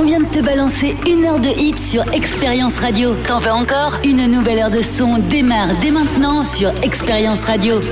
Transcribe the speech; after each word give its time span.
On 0.00 0.04
vient 0.04 0.20
de 0.20 0.24
te 0.24 0.38
balancer 0.38 0.96
une 1.06 1.26
heure 1.26 1.38
de 1.38 1.50
hit 1.50 1.78
sur 1.78 2.10
Expérience 2.14 2.78
Radio. 2.78 3.14
T'en 3.26 3.38
veux 3.38 3.50
encore? 3.50 3.98
Une 4.02 4.28
nouvelle 4.28 4.58
heure 4.58 4.70
de 4.70 4.80
son 4.80 5.18
démarre 5.18 5.68
dès 5.82 5.90
maintenant 5.90 6.46
sur 6.46 6.70
Expérience 6.82 7.44
Radio. 7.44 7.82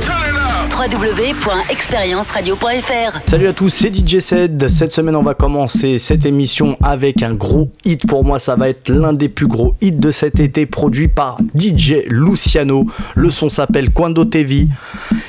www.expérienceradio.fr 0.71 3.21
Salut 3.27 3.49
à 3.49 3.53
tous, 3.53 3.71
c'est 3.71 3.95
DJ 3.95 4.21
Ced. 4.21 4.69
Cette 4.69 4.93
semaine, 4.93 5.17
on 5.17 5.23
va 5.23 5.35
commencer 5.35 5.99
cette 5.99 6.27
émission 6.27 6.77
avec 6.83 7.23
un 7.23 7.35
gros 7.35 7.71
hit. 7.85 8.07
Pour 8.07 8.25
moi, 8.25 8.39
ça 8.39 8.57
va 8.57 8.69
être 8.69 8.89
l'un 8.89 9.13
des 9.13 9.29
plus 9.29 9.47
gros 9.47 9.75
hits 9.81 9.93
de 9.93 10.11
cet 10.11 10.41
été, 10.41 10.67
produit 10.67 11.09
par 11.09 11.39
DJ 11.57 12.05
Luciano. 12.09 12.87
Le 13.15 13.31
son 13.31 13.49
s'appelle 13.49 13.91
Quando 13.91 14.25
Tevi. 14.25 14.69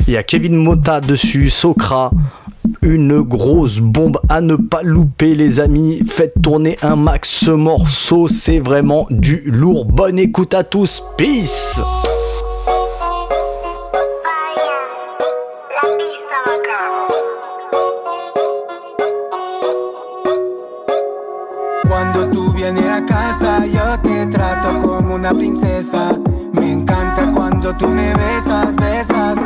Il 0.07 0.13
y 0.13 0.17
a 0.17 0.23
Kevin 0.23 0.55
Mota 0.55 1.01
dessus, 1.01 1.49
Socra 1.49 2.11
une 2.81 3.21
grosse 3.21 3.79
bombe 3.79 4.19
à 4.29 4.41
ne 4.41 4.55
pas 4.55 4.83
louper 4.83 5.35
les 5.35 5.59
amis. 5.59 6.01
Faites 6.05 6.33
tourner 6.41 6.77
un 6.81 6.95
max 6.95 7.29
ce 7.29 7.51
morceau, 7.51 8.27
c'est 8.27 8.59
vraiment 8.59 9.07
du 9.09 9.41
lourd. 9.45 9.85
Bonne 9.85 10.19
écoute 10.19 10.53
à 10.53 10.63
tous, 10.63 11.03
peace 11.17 11.79
yo 23.71 23.99
te 24.01 24.25
trato 24.25 24.79
como 24.79 25.13
una 25.13 25.29
princesa. 25.29 26.17
Me 26.51 26.71
encanta 26.71 27.31
cuando 27.31 27.75
tú 27.77 27.87
me 27.87 28.13
besas, 28.15 28.75
besas 28.75 29.37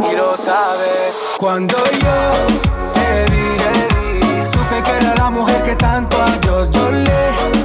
y 0.00 0.16
lo 0.16 0.36
sabes. 0.36 1.16
Cuando 1.38 1.76
yo 1.76 2.92
te 2.94 3.26
vi, 3.30 4.44
supe 4.44 4.82
que 4.82 4.90
era 4.90 5.14
la 5.16 5.30
mujer 5.30 5.62
que 5.62 5.76
tanto 5.76 6.16
a 6.20 6.38
Dios 6.38 6.70
yo 6.70 6.90
le 6.90 7.55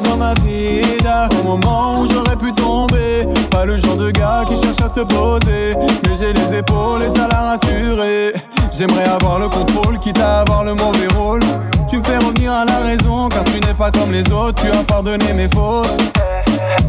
dans 0.00 0.16
ma 0.16 0.34
vida 0.34 1.28
au 1.40 1.48
moment 1.48 2.00
où 2.00 2.06
j'aurais 2.06 2.36
pu 2.36 2.52
tomber. 2.52 3.26
Pas 3.50 3.64
le 3.64 3.76
genre 3.76 3.96
de 3.96 4.10
gars 4.10 4.44
qui 4.46 4.54
cherche 4.54 4.80
à 4.80 4.88
se 4.88 5.00
poser, 5.00 5.74
mais 6.04 6.14
j'ai 6.18 6.32
les 6.32 6.58
épaules 6.58 7.02
et 7.02 7.08
ça 7.08 7.28
l'a 7.28 7.56
rassuré. 7.56 8.32
J'aimerais 8.76 9.08
avoir 9.08 9.38
le 9.38 9.48
contrôle, 9.48 9.98
quitte 9.98 10.18
à 10.18 10.40
avoir 10.40 10.64
le 10.64 10.74
mauvais 10.74 11.08
rôle. 11.16 11.40
Tu 11.88 11.98
me 11.98 12.02
fais 12.02 12.18
revenir 12.18 12.52
à 12.52 12.64
la 12.64 12.78
raison, 12.78 13.28
car 13.28 13.44
tu 13.44 13.60
n'es 13.60 13.74
pas 13.74 13.90
comme 13.90 14.10
les 14.10 14.30
autres, 14.32 14.62
tu 14.62 14.70
as 14.70 14.82
pardonné 14.84 15.32
mes 15.32 15.48
fautes. 15.54 16.02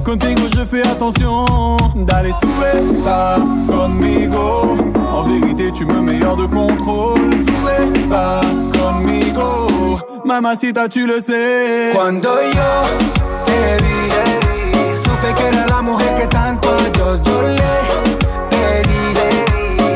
Contigo 0.03 0.43
je 0.55 0.65
fais 0.65 0.83
attention 0.83 1.77
d'aller 1.95 2.31
sube 2.31 3.03
pas 3.03 3.37
conmigo. 3.67 4.77
En 5.11 5.23
vérité, 5.23 5.71
tu 5.71 5.85
me 5.85 6.01
meilleur 6.01 6.35
de 6.35 6.45
contrôle. 6.45 7.31
Sube 7.31 8.09
pas 8.09 8.41
conmigo. 8.73 9.74
Mamacita, 10.23 10.87
tu 10.89 11.05
le 11.05 11.19
sais. 11.21 11.91
Cuando 11.93 12.29
yo 12.29 12.71
te 13.45 13.77
vi, 13.83 14.97
supe 14.97 15.33
que 15.35 15.47
era 15.47 15.67
la 15.67 15.81
mujer 15.81 16.15
que 16.15 16.27
tanto 16.27 16.69
a 16.69 16.77
yo 17.21 17.41
le 17.43 17.57
pedí. 18.49 19.05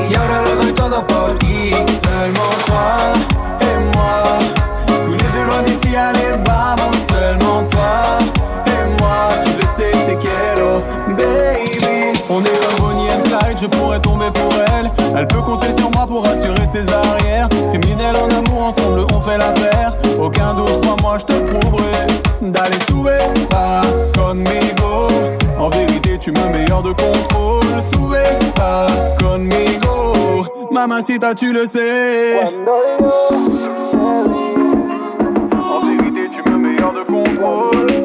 Y 0.09 0.16
ahora 0.16 0.42
lo 0.44 0.55
doy 0.61 0.72
todo 0.73 1.05
por 1.08 1.38
ti. 1.39 1.72
Seulement 2.03 2.53
toi 2.66 3.14
et 3.61 3.77
moi. 3.95 4.39
Tous 5.03 5.11
les 5.11 5.30
deux 5.33 5.45
loin 5.45 5.61
d'ici, 5.64 5.95
allez, 5.95 6.33
vamos. 6.45 6.95
Seulement 7.09 7.64
toi 7.64 8.20
et 8.67 9.02
moi. 9.02 9.17
Tu 9.44 9.52
le 9.58 9.66
sais, 9.75 9.92
te 10.05 10.16
quiero, 10.22 10.83
baby. 11.09 12.20
On 12.30 12.43
est 12.43 12.59
comme 12.61 12.76
Bonnie 12.77 13.09
and 13.09 13.23
Clyde, 13.23 13.58
je 13.59 13.67
pourrais 13.67 13.99
tomber 13.99 14.32
pour 14.32 14.54
elle. 14.77 14.92
Elle 15.17 15.27
peut 15.27 15.42
compter 15.42 15.76
sur 15.77 15.89
moi 15.92 16.05
pour 16.05 16.26
assurer 16.26 16.67
ses 16.71 16.88
arrières. 16.88 17.49
Criminel 17.73 18.15
en 18.15 18.30
amour, 18.38 18.67
ensemble 18.67 19.05
on 19.14 19.21
fait 19.21 19.38
la 19.38 19.52
paire. 19.52 19.69
Meilleur 26.80 26.84
de 26.84 26.94
contrôle. 26.94 27.66
Sube 27.92 28.54
pas 28.56 28.88
conmigo. 29.20 30.45
Mamacita, 30.72 31.34
tu 31.36 31.54
le 31.54 31.66
sais. 31.66 32.40
En 35.54 35.86
vérité, 35.86 36.30
tu 36.32 36.50
me 36.50 36.58
meilleur 36.58 36.94
de 36.94 37.04
contrôle. 37.04 38.04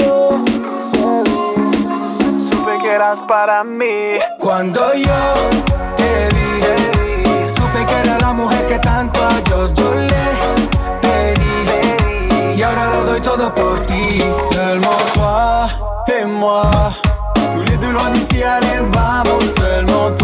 Supe 2.51 2.79
que 2.83 2.89
eras 2.89 3.21
para 3.29 3.65
mí. 3.65 4.19
Cuando 4.39 4.81
yo 4.95 5.51
te 5.97 6.29
vi, 6.34 7.49
supe 7.49 7.84
que 7.87 7.95
era 8.05 8.19
la 8.19 8.33
mujer 8.33 8.67
que 8.67 8.79
tanto 8.79 9.21
a 9.21 9.41
Dios 9.43 9.75
yo 9.75 9.93
le 9.95 10.25
pedí. 11.01 12.59
Y 12.59 12.63
ahora 12.63 12.91
lo 12.91 13.05
doy 13.05 13.21
todo 13.21 13.55
por 13.55 13.81
ti. 13.87 14.23
Seulement 14.51 14.99
toi 15.15 15.69
et 16.09 16.27
moi. 16.27 17.14
D'ici, 18.12 18.43
allez, 18.43 18.81
vamos. 18.93 19.44
Seulement 19.56 20.10
toi 20.19 20.24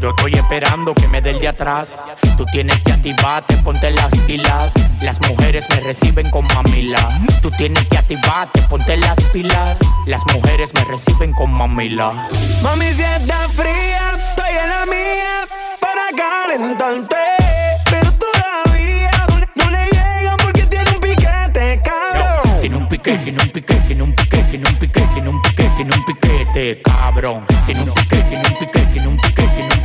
Yo, 0.00 0.10
estoy 0.10 0.32
esperando 0.32 0.94
que 0.94 1.06
me 1.08 1.20
dé 1.20 1.30
el 1.30 1.40
de 1.40 1.48
atrás. 1.48 2.04
Tú 2.38 2.46
tienes 2.46 2.80
que 2.80 2.92
activarte, 2.92 3.54
ponte 3.58 3.90
las 3.90 4.10
pilas. 4.22 4.72
Las 5.02 5.20
mujeres 5.28 5.66
me 5.68 5.80
reciben 5.80 6.30
con 6.30 6.46
mamila. 6.54 7.20
Tú 7.42 7.50
tienes 7.50 7.86
que 7.86 7.98
activarte, 7.98 8.62
ponte 8.62 8.96
las 8.96 9.20
pilas. 9.32 9.78
Las 10.06 10.22
mujeres 10.32 10.72
me 10.74 10.84
reciben 10.84 11.34
con 11.34 11.52
mamila. 11.52 12.12
Mami, 12.62 12.92
si 12.94 13.02
está 13.02 13.46
fría, 13.50 14.18
estoy 14.30 14.56
en 14.62 14.70
la 14.70 14.86
mía 14.86 15.48
para 15.78 16.06
calentarte. 16.16 17.16
Pero 17.90 18.10
todavía 18.12 19.26
no 19.54 19.70
le 19.70 19.84
llegan 19.84 20.36
porque 20.42 20.62
tiene 20.62 20.90
un 20.92 21.00
piquete, 21.00 21.82
cabrón. 21.84 22.60
Tiene 22.60 22.76
un 22.76 22.88
pique, 22.88 23.18
tiene 23.18 23.42
un 23.42 23.50
pique, 23.50 23.74
tiene 23.74 24.02
un 24.02 24.14
pique, 24.14 24.42
tiene 24.44 24.68
un 24.68 24.76
pique, 24.76 25.00
tiene 25.12 25.28
un 25.28 25.42
pique, 25.42 25.70
tiene 25.76 25.94
un 25.94 26.04
piquete, 26.06 26.82
cabrón. 26.82 27.44
Tiene 27.66 27.82
un 27.82 27.92
pique, 27.92 28.16
tiene 28.16 28.48
un 28.48 28.54
pique, 28.58 28.80
tiene 28.92 29.08
un 29.08 29.16
pique, 29.18 29.42
tiene 29.42 29.64
un 29.64 29.70
pique, 29.70 29.79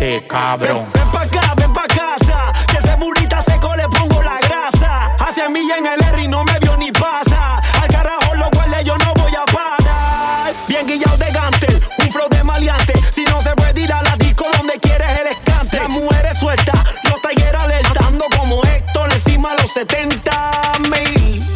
piquete, 0.00 0.26
cabrón. 0.26 0.84
Ven 0.94 1.10
pa' 1.10 1.22
acá, 1.22 1.54
ven 1.56 1.72
pa' 1.72 1.86
casa. 1.86 2.52
Que 2.68 2.78
ese 2.78 2.96
burrita 2.96 3.40
seco 3.42 3.74
le 3.76 3.88
pongo 3.88 4.22
la 4.22 4.38
grasa. 4.40 5.12
Hace 5.18 5.48
milla 5.48 5.76
en 5.78 5.86
el 5.86 6.00
R 6.00 6.22
y 6.22 6.28
no 6.28 6.44
me 6.44 6.58
vio 6.58 6.76
ni 6.76 6.90
pasa. 6.92 7.60
Al 7.80 7.88
carajo 7.88 8.34
lo 8.34 8.50
cual 8.50 8.74
yo 8.84 8.96
no 8.98 9.12
voy 9.14 9.32
a 9.34 9.44
parar. 9.52 10.54
Bien 10.68 10.86
guillado 10.86 11.16
de 11.16 11.30
gantel, 11.30 11.80
un 11.98 12.12
flow 12.12 12.28
de 12.30 12.44
maleante. 12.44 12.94
Si 13.12 13.24
no 13.24 13.40
se 13.40 13.54
puede 13.54 13.80
ir 13.80 13.92
a 13.92 14.02
la 14.02 14.16
disco 14.16 14.46
donde 14.56 14.74
quieres 14.80 15.08
el 15.20 15.26
escante. 15.28 15.76
Las 15.76 15.88
mujeres 15.88 16.38
sueltas, 16.38 16.78
los 17.04 17.20
talleres 17.20 17.60
alertando 17.60 18.24
como 18.36 18.62
Héctor 18.64 19.12
encima 19.12 19.54
los 19.54 19.70
70 19.72 20.72
mil. 20.80 21.46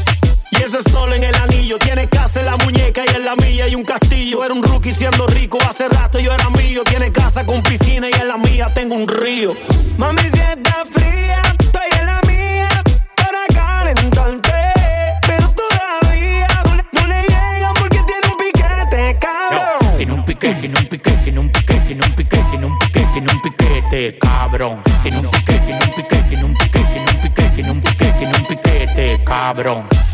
Y 0.51 0.63
ese 0.63 0.81
sol 0.91 1.13
en 1.13 1.25
el 1.25 1.35
anillo 1.37 1.79
tiene 1.79 2.09
casa 2.09 2.41
en 2.41 2.47
la 2.47 2.57
muñeca 2.57 3.03
y 3.07 3.15
en 3.15 3.25
la 3.25 3.35
mía 3.37 3.67
y 3.69 3.75
un 3.75 3.85
castillo. 3.85 4.45
Era 4.45 4.55
un 4.55 4.63
rookie 4.63 4.93
siendo 4.93 5.27
rico, 5.27 5.59
hace 5.69 5.89
rato 5.89 6.19
yo 6.19 6.33
era 6.33 6.49
mío. 6.51 6.83
Tiene 6.85 7.11
casa 7.11 7.45
con 7.45 7.63
piscina 7.63 8.09
y 8.09 8.14
mía 8.65 8.75
tengo 8.75 8.95
un 8.95 9.09
río. 9.09 9.55
Mami, 9.97 10.23
si 10.23 10.39
está 10.39 10.85
fría, 10.91 11.43
estoy 11.59 11.89
en 12.01 12.07
la 12.07 12.21
mía 12.27 12.69
para 13.17 13.47
calentarte. 13.53 14.53
Pero 15.27 15.49
todavía 15.51 16.49
no 16.93 17.07
le 17.07 17.23
llegan 17.23 17.75
porque 17.79 17.99
tiene 18.07 18.27
un 18.31 18.37
piquete, 18.37 19.19
cabrón. 19.19 19.97
Tiene 19.97 20.13
un 20.13 20.19
un 20.19 20.25
piquete, 20.25 20.61
tiene 20.61 20.79
un 20.79 20.87
piquete, 20.87 21.23
tiene 21.23 21.41
un 21.41 21.51
piquete, 21.51 21.85
tiene 21.87 22.07
un 22.07 22.13
piquete, 22.15 22.45
tiene 22.51 22.67
un 22.67 22.79
piquete, 22.79 23.09
tiene 23.13 23.33
un 23.33 23.41
piquete, 23.41 24.19
cabrón. 24.19 24.83
Tiene 25.03 25.19
un 25.19 25.31
piquete, 25.31 25.61
tiene 25.67 25.85
un 25.85 25.91
piquete, 25.95 26.29
tiene 26.29 26.45
un 26.45 26.55
piquete, 26.55 26.89
tiene 26.95 27.11
un 27.11 27.21
piquete, 27.21 27.51
tiene 27.55 27.71
un 27.71 27.81
piquete, 27.81 28.13
tiene 28.19 28.37
un 28.37 28.47
piquete, 28.47 29.25
cabrón. 29.25 30.14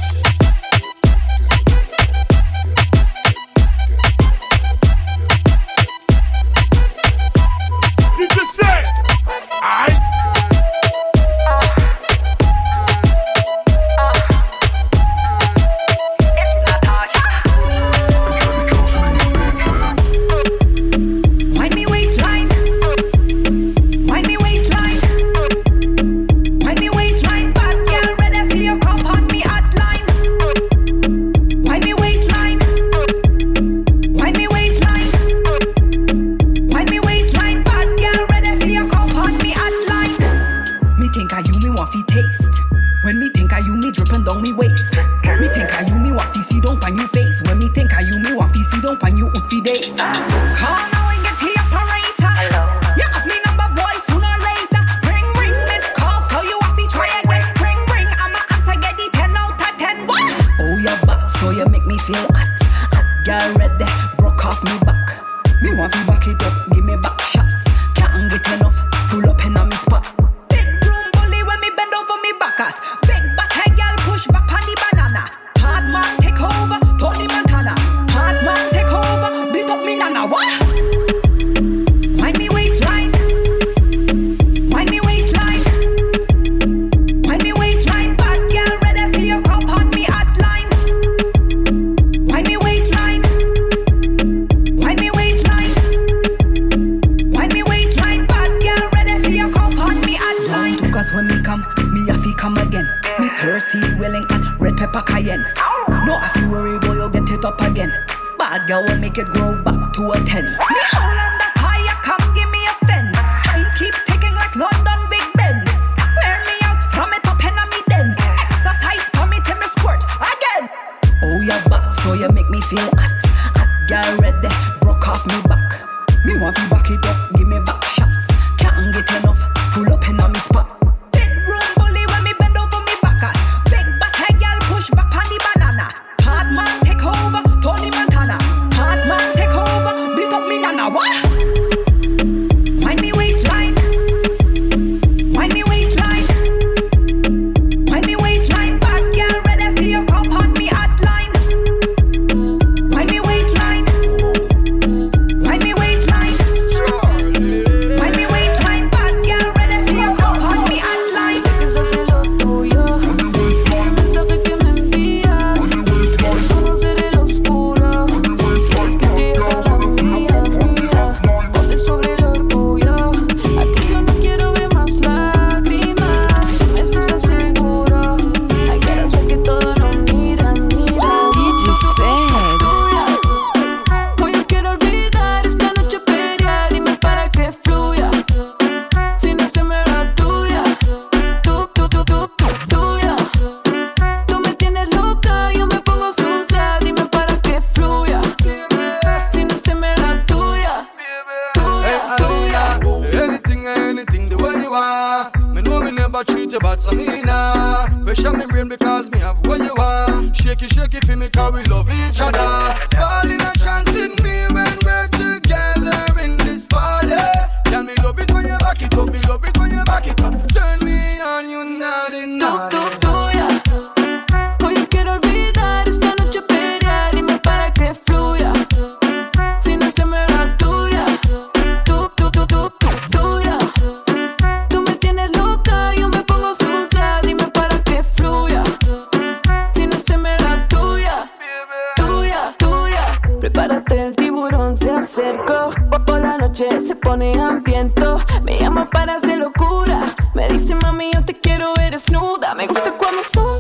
quiero 251.51 251.75
ver 251.75 251.93
desnuda. 251.93 252.55
Me 252.55 252.67
gusta 252.67 252.93
cuando 252.93 253.23
soy. 253.23 253.60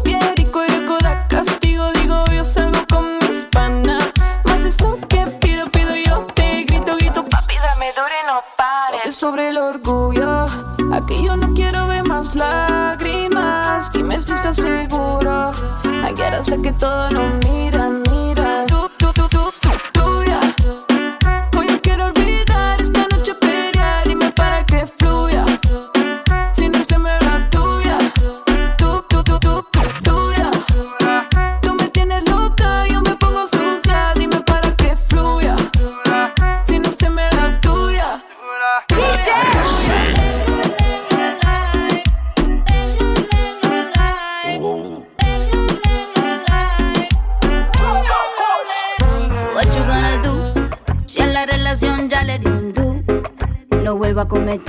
No 54.32 54.59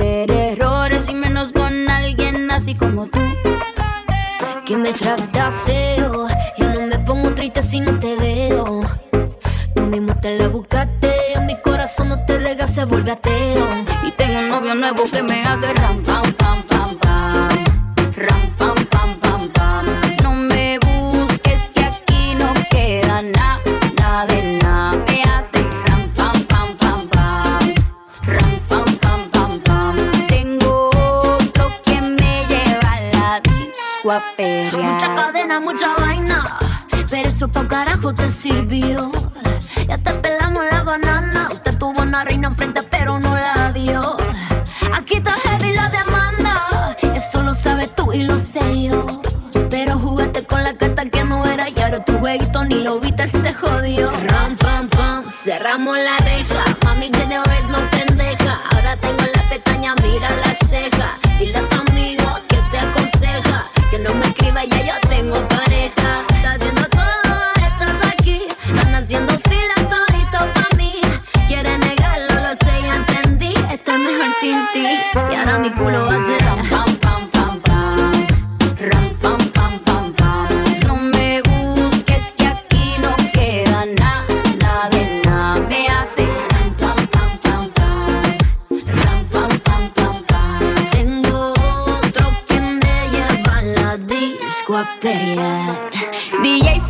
cerramos 55.71 55.97
la 55.97 56.17
reja. 56.17 56.63
Mami, 56.83 57.09
vez 57.09 57.67
no 57.69 57.79
pendeja. 57.91 58.61
Ahora 58.71 58.97
tengo 58.97 59.23
la 59.23 59.49
pestaña, 59.49 59.95
mira 60.03 60.29
la 60.45 60.53
ceja. 60.67 61.17
Dile 61.39 61.59
a 61.59 61.69
tu 61.69 61.75
amigo 61.89 62.25
que 62.49 62.57
te 62.71 62.79
aconseja. 62.79 63.67
Que 63.89 63.99
no 63.99 64.13
me 64.15 64.25
escriba, 64.27 64.65
ya 64.65 64.83
yo 64.83 64.93
tengo 65.09 65.47
pareja. 65.47 66.25
Estás 66.35 66.57
haciendo 66.57 66.85
todo, 66.89 67.33
estás 67.55 68.05
aquí. 68.05 68.47
Están 68.75 68.95
haciendo 68.95 69.33
fila 69.47 69.75
todito 69.89 70.39
pa' 70.53 70.75
mí. 70.75 70.99
Quiere 71.47 71.77
negarlo, 71.77 72.35
lo 72.35 72.53
sé, 72.65 72.81
ya 72.83 72.95
entendí. 72.95 73.53
Estoy 73.71 73.97
mejor 73.97 74.31
sin 74.41 74.59
ti. 74.73 74.85
Y 75.31 75.35
ahora 75.35 75.57
mi 75.57 75.71
culo 75.71 76.09
hace 76.09 76.20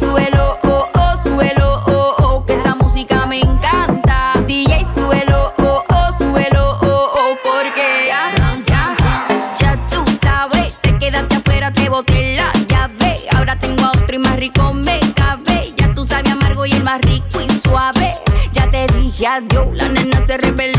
DJ, 0.01 0.08
súbelo, 0.08 0.58
oh, 0.63 0.89
oh, 0.96 1.17
súbelo, 1.17 1.84
oh, 1.86 2.15
oh, 2.17 2.46
que 2.46 2.53
esa 2.53 2.74
música 2.74 3.27
me 3.27 3.39
encanta. 3.41 4.34
DJ, 4.48 4.84
súbelo, 4.84 5.53
oh, 5.60 5.84
oh, 5.89 6.12
súbelo, 6.17 6.79
oh, 6.81 7.12
oh, 7.13 7.38
porque 7.43 8.08
ya, 8.08 8.31
ya, 8.65 8.96
ya 9.55 9.88
tú 9.88 10.03
sabes, 10.24 10.79
te 10.81 10.98
quedaste 10.98 11.36
afuera, 11.36 11.72
te 11.72 11.88
boté 11.88 12.36
la 12.36 12.51
llave. 12.67 13.27
Ahora 13.36 13.60
tengo 13.60 13.86
a 13.86 13.89
otro 13.89 14.15
y 14.15 14.20
más 14.20 14.38
rico 14.38 14.74
me 14.74 15.00
cabe. 15.13 15.72
Ya 15.77 15.93
tú 15.93 16.03
sabes 16.03 16.31
amargo 16.31 16.65
y 16.65 16.72
el 16.72 16.84
más 16.84 17.00
rico 17.01 17.39
y 17.39 17.50
suave. 17.50 18.15
Ya 18.53 18.72
te 18.72 18.88
dije 18.98 19.27
adiós, 19.27 19.67
la 19.74 19.88
nena 19.89 20.25
se 20.25 20.36
reveló, 20.38 20.70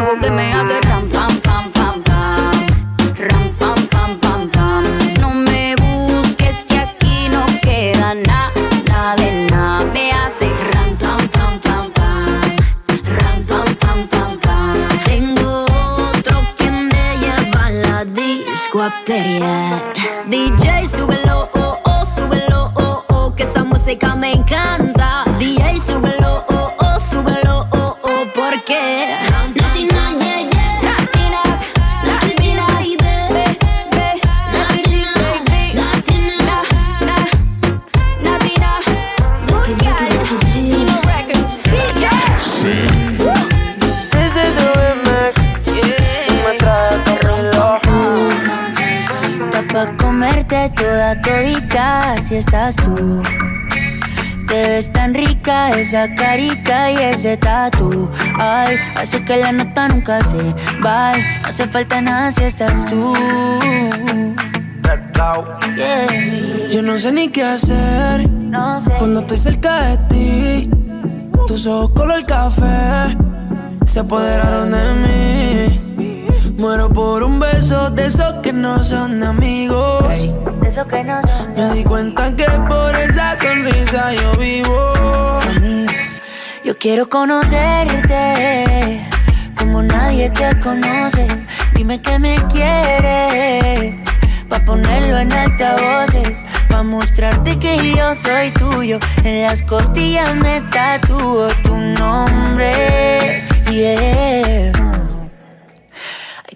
nuevo 0.00 0.18
que 0.20 0.30
me 0.30 0.52
hace 0.52 0.80
ram, 0.88 1.08
pam, 1.08 1.40
pam, 1.40 1.70
pam, 1.72 2.02
pam. 2.02 2.66
Ram, 3.28 3.54
pam, 3.58 3.74
pam, 3.92 4.18
pam, 4.18 4.48
pam. 4.50 4.84
No 5.20 5.30
me 5.34 5.76
busques 5.76 6.64
que 6.68 6.78
aquí 6.78 7.28
no 7.28 7.44
queda 7.62 8.14
nada, 8.14 8.50
nada 8.88 9.14
de 9.16 9.46
nada. 9.50 9.84
Me 9.92 10.10
hace 10.10 10.48
ram, 10.72 10.96
pam, 10.96 11.28
pam, 11.28 11.60
pam, 11.60 11.90
pam. 11.92 12.56
Ram, 13.18 13.44
pam, 13.48 13.76
pam, 13.82 14.08
pam, 14.08 14.38
pam. 14.44 14.76
Tengo 15.04 15.64
otro 16.10 16.36
que 16.56 16.70
me 16.70 17.06
lleva 17.22 17.66
a 17.66 17.70
la 17.70 18.04
disco 18.04 18.82
a 18.82 18.92
pelear. 19.06 19.80
DJ, 20.28 20.86
súbelo, 20.88 21.48
oh, 21.54 21.78
oh, 21.84 22.04
súbelo, 22.04 22.72
oh, 22.74 23.04
oh, 23.10 23.34
que 23.36 23.44
esa 23.44 23.62
música 23.62 24.16
me 24.16 24.32
encanta. 24.32 24.93
Esa 55.84 56.14
carita 56.14 56.90
y 56.90 56.96
ese 56.96 57.36
tatu. 57.36 58.10
Ay, 58.38 58.76
hace 58.96 59.22
que 59.22 59.36
la 59.36 59.52
nota 59.52 59.88
nunca 59.88 60.18
se 60.24 60.42
va. 60.82 61.12
No 61.12 61.48
hace 61.48 61.66
falta 61.66 62.00
nada 62.00 62.30
si 62.32 62.44
estás 62.44 62.86
tú. 62.86 63.12
Yeah. 65.76 66.70
Yo 66.72 66.82
no 66.82 66.98
sé 66.98 67.10
ni 67.12 67.28
qué 67.30 67.42
hacer 67.42 68.30
No 68.30 68.80
sé. 68.80 68.90
cuando 68.98 69.20
estoy 69.20 69.38
cerca 69.38 69.80
de 69.88 69.96
ti. 70.08 70.70
Tus 71.46 71.66
ojos 71.66 71.90
color 71.90 72.24
café 72.24 73.16
se 73.84 74.00
apoderaron 74.00 74.70
de 74.70 74.94
mí. 75.02 76.54
Muero 76.56 76.90
por 76.90 77.22
un 77.22 77.40
beso 77.40 77.90
de 77.90 78.06
esos 78.06 78.34
que 78.42 78.52
no 78.52 78.82
son 78.82 79.22
amigos. 79.22 80.28
De 80.62 80.68
eso 80.68 80.86
que 80.86 81.04
no 81.04 81.20
son 81.22 81.54
Me 81.54 81.74
di 81.74 81.84
cuenta 81.84 82.34
que 82.34 82.46
por 82.68 82.94
esa 82.96 83.36
sonrisa 83.36 84.12
yo 84.14 84.32
vivo. 84.38 85.33
Yo 86.64 86.78
quiero 86.78 87.10
conocerte 87.10 89.04
como 89.58 89.82
nadie 89.82 90.30
te 90.30 90.58
conoce. 90.60 91.26
Dime 91.74 92.00
que 92.00 92.18
me 92.18 92.36
quieres 92.50 93.96
pa 94.48 94.58
ponerlo 94.64 95.18
en 95.18 95.30
altavoces, 95.30 96.38
pa 96.70 96.82
mostrarte 96.82 97.58
que 97.58 97.94
yo 97.94 98.14
soy 98.14 98.50
tuyo. 98.52 98.98
En 99.24 99.42
las 99.42 99.60
costillas 99.60 100.34
me 100.36 100.62
tatúo 100.72 101.48
tu 101.64 101.76
nombre. 101.76 103.44
Yeah. 103.70 104.72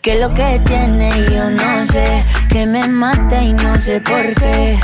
Que 0.00 0.14
lo 0.14 0.32
que 0.32 0.58
tiene 0.64 1.10
yo 1.30 1.50
no 1.50 1.84
sé, 1.84 2.24
que 2.48 2.64
me 2.64 2.88
mata 2.88 3.42
y 3.42 3.52
no 3.52 3.78
sé 3.78 4.00
por 4.00 4.34
qué. 4.36 4.80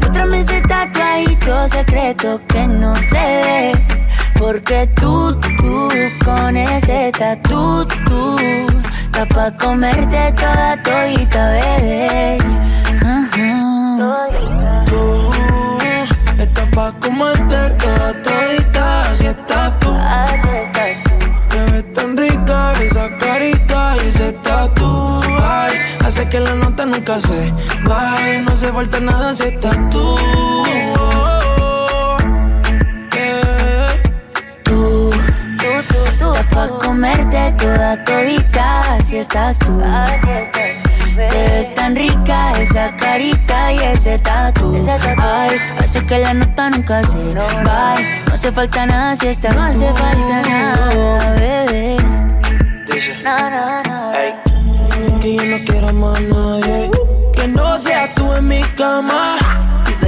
Muéstrame 0.00 0.40
ese 0.40 0.60
tatuadito 0.62 1.68
secreto 1.68 2.40
que 2.48 2.66
no 2.66 2.94
ve. 3.12 3.99
Porque 4.40 4.88
tú, 4.98 5.38
tú, 5.58 5.88
con 6.24 6.56
ese 6.56 7.12
tatu, 7.12 7.86
tú, 8.06 8.36
está 9.04 9.26
pa' 9.26 9.50
comerte 9.58 10.32
toda 10.32 10.82
todita, 10.82 11.50
bebé. 11.50 12.38
Ajá. 13.04 14.84
Tú 14.86 15.30
estás 16.38 16.66
pa' 16.74 16.90
comerte 17.00 17.70
toda 17.78 18.14
todita, 18.22 19.10
así 19.10 19.26
estás 19.26 19.78
tú. 19.78 19.90
Así 19.92 20.48
estás 20.64 21.02
tú. 21.04 21.10
Te 21.50 21.70
ves 21.72 21.92
tan 21.92 22.16
rica 22.16 22.72
esa 22.82 23.14
carita 23.18 23.94
y 24.02 24.08
ese 24.08 24.32
tatu. 24.42 25.20
Ay, 25.38 25.76
hace 26.02 26.26
que 26.30 26.40
la 26.40 26.54
nota 26.54 26.86
nunca 26.86 27.20
se 27.20 27.52
vaya. 27.84 28.40
No 28.40 28.52
hace 28.54 28.72
falta 28.72 29.00
nada 29.00 29.34
si 29.34 29.48
estás 29.48 29.78
tú. 29.90 30.16
Toda 37.74 38.04
todita, 38.04 38.94
así 38.94 39.18
estás 39.18 39.58
tú. 39.58 39.80
Así 39.84 40.30
estás 40.30 40.70
Te 41.16 41.48
ves 41.50 41.74
tan 41.74 41.94
rica 41.94 42.52
esa 42.60 42.96
carita 42.96 43.72
y 43.72 43.78
ese 43.78 44.18
tatu. 44.18 44.76
Ay, 45.18 45.58
hace 45.78 46.04
que 46.06 46.18
la 46.18 46.34
nota 46.34 46.70
nunca 46.70 47.02
se 47.04 47.16
Bye, 47.16 48.22
no 48.26 48.34
hace 48.34 48.52
falta 48.52 48.86
nada 48.86 49.16
si 49.16 49.28
estás 49.28 49.54
No 49.54 49.62
hace 49.62 49.92
falta 49.92 50.42
nada, 50.42 51.34
bebé. 51.34 51.96
No, 53.24 53.50
no, 53.50 53.82
no. 53.82 55.20
Que 55.20 55.36
yo 55.36 55.44
no 55.44 55.64
quiero 55.64 55.92
más 55.92 56.20
nadie. 56.20 56.90
Que 57.34 57.48
no 57.48 57.78
seas 57.78 58.14
tú 58.14 58.32
en 58.34 58.48
mi 58.48 58.62
cama. 58.76 59.69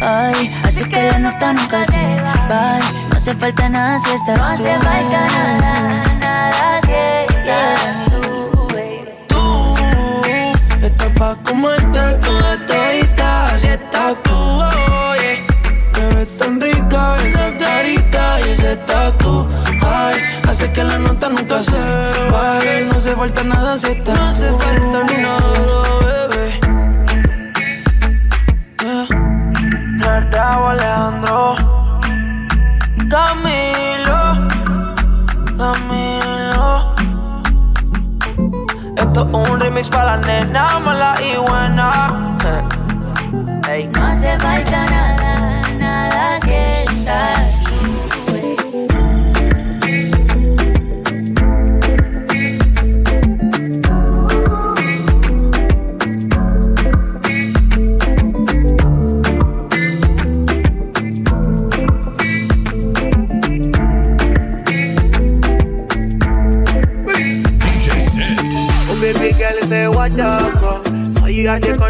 Ay, 0.00 0.52
así 0.64 0.84
que 0.84 1.02
la 1.10 1.18
nota 1.18 1.52
nunca 1.52 1.84
se 1.84 2.16
va. 2.22 2.78
No 3.10 3.16
hace 3.16 3.34
falta 3.34 3.68
nada 3.68 3.98
si 3.98 4.10
estás 4.14 4.38
No 4.38 4.44
hace 4.44 4.74
tú. 4.74 4.86
falta 4.86 5.26
nada, 5.26 6.02
nada 6.20 6.80
si 6.84 6.92
estás 6.92 8.04
tú, 8.10 8.66
baby. 8.68 9.08
Tú 9.26 9.74
estás 10.82 11.10
pa' 11.18 11.36
comerte 11.44 12.00
toda 12.22 12.66
todita, 12.66 13.58
si 13.58 13.68
estás 13.68 14.14
tú, 14.22 14.62
oye. 15.10 15.44
Te 15.92 16.06
ves 16.14 16.36
tan 16.36 16.60
rica 16.60 17.16
esa 17.26 17.56
carita 17.56 18.40
y 18.40 18.50
ese 18.50 18.76
tatu. 18.76 19.48
Ay, 19.82 20.20
hace 20.48 20.70
que 20.72 20.84
la 20.84 20.98
nota 20.98 21.28
nunca 21.30 21.62
se 21.62 21.80
baje. 22.30 22.86
No 22.90 22.96
hace 22.96 23.14
falta 23.16 23.42
nada 23.42 23.76
si 23.78 23.86
estás 23.88 24.18
No 24.18 24.26
hace 24.26 24.50
falta 24.52 24.98
ni 25.08 25.22
nada, 25.22 25.95
Raúl 30.46 30.78
Alejandro 30.78 31.56
Camilo 33.10 34.20
Camilo. 35.58 36.94
Esto 38.96 39.20
es 39.22 39.50
un 39.50 39.60
remix 39.60 39.88
para 39.88 40.16
la 40.16 40.18
nena 40.18 40.78
mala 40.78 41.14
y 41.20 41.36
buena. 41.36 41.88
Ey. 43.68 43.88
No 43.88 44.06
hace 44.06 44.38
falta 44.38 44.86
nada 44.86 45.15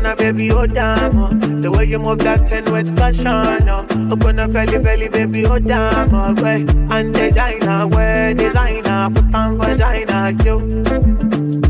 the 0.07 0.17
baby, 0.17 0.51
oh 0.53 0.67
damn, 0.67 1.19
oh. 1.19 1.29
The 1.61 1.71
way 1.71 1.85
you 1.85 1.99
move 1.99 2.19
that 2.21 2.47
ten 2.47 2.65
with 2.73 2.97
caution, 2.97 3.27
oh. 3.27 4.17
Gonna 4.17 4.49
felly, 4.49 4.83
felly, 4.83 5.09
baby, 5.09 5.45
oh 5.47 5.59
damn, 5.59 6.15
oh, 6.15 6.35
way. 6.43 6.65
And 6.91 7.15
designer, 7.15 7.87
wear 7.89 8.35
designer, 8.35 9.11
put 9.15 9.35
on 9.35 9.59
vagina, 9.59 10.31
you. 10.45 10.83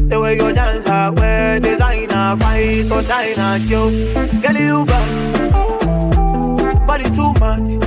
The 0.09 0.21
way 0.21 0.37
you 0.37 0.53
dance, 0.53 0.85
ah, 0.87 1.07
I 1.07 1.11
wear 1.11 1.61
designer, 1.61 2.37
fight 2.39 2.87
for 2.87 3.03
China, 3.03 3.59
you. 3.59 4.15
Girl, 4.43 4.57
you 4.57 4.85
back, 4.85 5.09
body 6.87 7.05
too 7.05 7.33
much, 7.41 7.81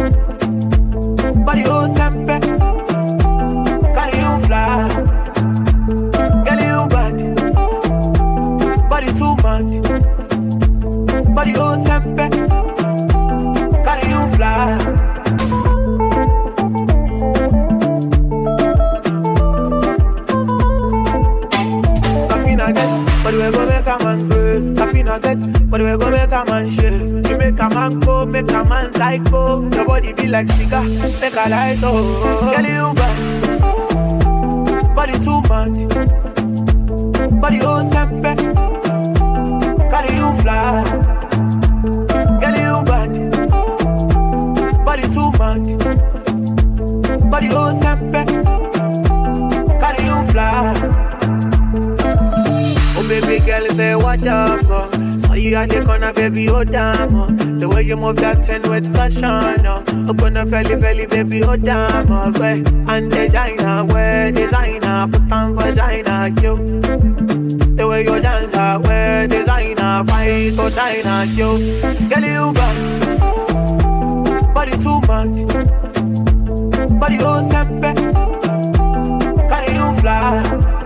body 1.46 1.64
oh 1.66 1.88
sempe, 1.96 2.40
body 11.40 11.54
oh 11.56 11.78
sempe, 11.86 12.28
carry 13.86 14.10
you 14.12 14.22
fly. 14.36 14.78
But 23.24 23.34
we 23.34 23.40
go 23.52 23.66
make 23.66 23.86
a 23.86 23.98
man 24.04 24.28
grow. 24.28 24.60
Safina 24.76 25.20
get, 25.22 25.40
but 25.70 25.80
we 25.82 25.98
go 25.98 26.10
make 26.10 26.32
a 26.32 26.44
man 26.46 26.70
shake. 26.70 27.28
You 27.30 27.38
make 27.38 27.60
a 27.60 27.70
man 27.70 28.00
go, 28.02 28.26
make 28.26 28.52
a 28.52 28.64
man 28.66 28.94
psycho. 28.94 29.62
Your 29.72 29.86
body 29.86 30.12
be 30.14 30.28
like 30.28 30.48
cigar, 30.50 30.84
make 30.84 31.36
a 31.36 31.50
light 31.50 31.80
oh. 31.84 32.52
Girl, 32.54 32.66
you 32.66 32.94
bad, 32.96 33.16
body 34.96 35.14
too 35.20 35.42
much, 35.48 35.88
body 37.40 37.60
oh 37.62 37.90
sempe, 37.92 38.36
carry 39.90 40.16
you 40.18 40.34
fly. 40.42 40.84
Body 44.90 45.04
too 45.14 45.30
much, 45.38 45.68
body 47.30 47.50
oh 47.52 47.78
sempe, 47.80 48.26
carry 49.80 50.04
you 50.04 50.18
fly. 50.32 50.74
Oh 52.98 53.06
baby 53.08 53.46
girl, 53.46 53.68
say 53.76 53.94
what 53.94 54.26
up, 54.26 54.62
oh. 54.66 54.90
So 55.20 55.34
you 55.36 55.56
at 55.56 55.70
the 55.70 55.86
corner, 55.86 56.12
baby, 56.12 56.50
oh 56.50 56.64
damn, 56.64 57.16
oh. 57.16 57.28
The 57.60 57.70
way 57.70 57.84
you 57.84 57.98
move 57.98 58.16
that 58.16 58.44
ten 58.44 58.64
with 58.64 58.92
passion, 58.96 59.26
oh. 59.26 59.84
Oh 60.10 60.14
gonna 60.14 60.44
felly, 60.48 60.82
felly, 60.82 61.06
baby, 61.06 61.44
oh 61.44 61.56
damn, 61.56 62.12
oh. 62.12 62.32
Way. 62.40 62.64
And 62.88 63.12
designer, 63.12 63.86
wear 63.94 64.32
designer, 64.32 65.08
put 65.08 65.32
on 65.32 65.56
vagina, 65.56 66.30
you. 66.42 66.82
The 67.78 67.88
way 67.88 68.06
you 68.06 68.20
dance, 68.20 68.56
ah, 68.56 68.74
I 68.74 68.78
wear 68.78 69.28
designer, 69.28 70.04
fight 70.08 70.56
for 70.56 70.72
China, 70.72 71.26
you. 71.26 71.80
Girl, 72.10 72.26
you 72.26 72.54
got 72.54 73.49
body 74.60 74.72
too 74.84 75.00
much, 75.08 75.48
body 77.00 77.18
oh 77.22 77.40
sempe, 77.50 77.94
carry 79.48 79.74
you 79.74 79.94
fly. 80.02 80.79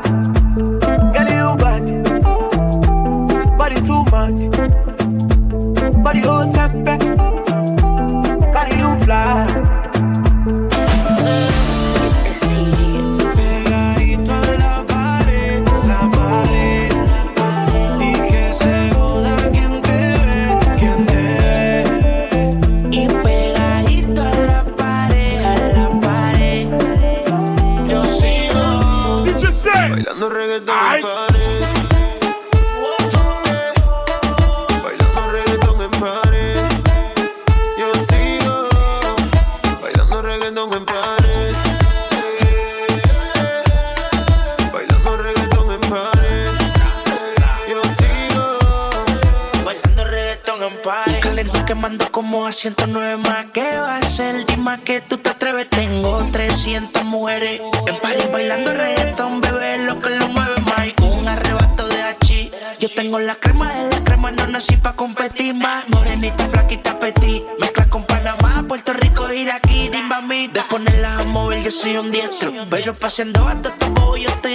Que 54.84 55.02
tú 55.02 55.18
te 55.18 55.30
atreves. 55.30 55.70
Tengo 55.70 56.26
300 56.32 57.04
mujeres 57.04 57.62
en 57.88 57.96
party 57.98 58.28
bailando 58.32 58.74
reggaetón, 58.74 59.42
bebé. 59.42 59.78
Lo 59.86 60.00
que 60.00 60.10
lo 60.12 60.28
mueve 60.30 60.56
más. 60.62 60.88
Un 61.02 61.28
arrebato 61.28 61.88
de 61.88 62.02
hachi. 62.02 62.52
Yo 62.80 62.90
tengo 62.90 63.20
la 63.20 63.36
crema 63.36 63.74
de 63.74 63.90
la 63.90 64.04
crema, 64.04 64.32
no 64.32 64.48
nací 64.48 64.78
pa' 64.78 64.96
competir 64.96 65.54
más. 65.56 65.88
Morenita, 65.90 66.48
flaquita, 66.48 67.00
petit. 67.00 67.44
Mezcla 67.60 67.90
con 67.90 68.06
Panamá, 68.06 68.66
Puerto 68.68 68.94
Rico, 68.94 69.32
Iraquí, 69.32 69.90
dime 69.90 70.16
a 70.16 70.22
mí. 70.22 70.48
De 70.48 70.60
a 70.60 71.24
mover, 71.24 71.64
yo 71.64 71.72
soy 71.72 71.98
un 71.98 72.12
diestro. 72.12 72.52
Pero 72.70 72.94
paseando 72.94 73.48
a 73.48 73.56
todo 73.62 74.18
yo 74.18 74.30
estoy 74.30 74.53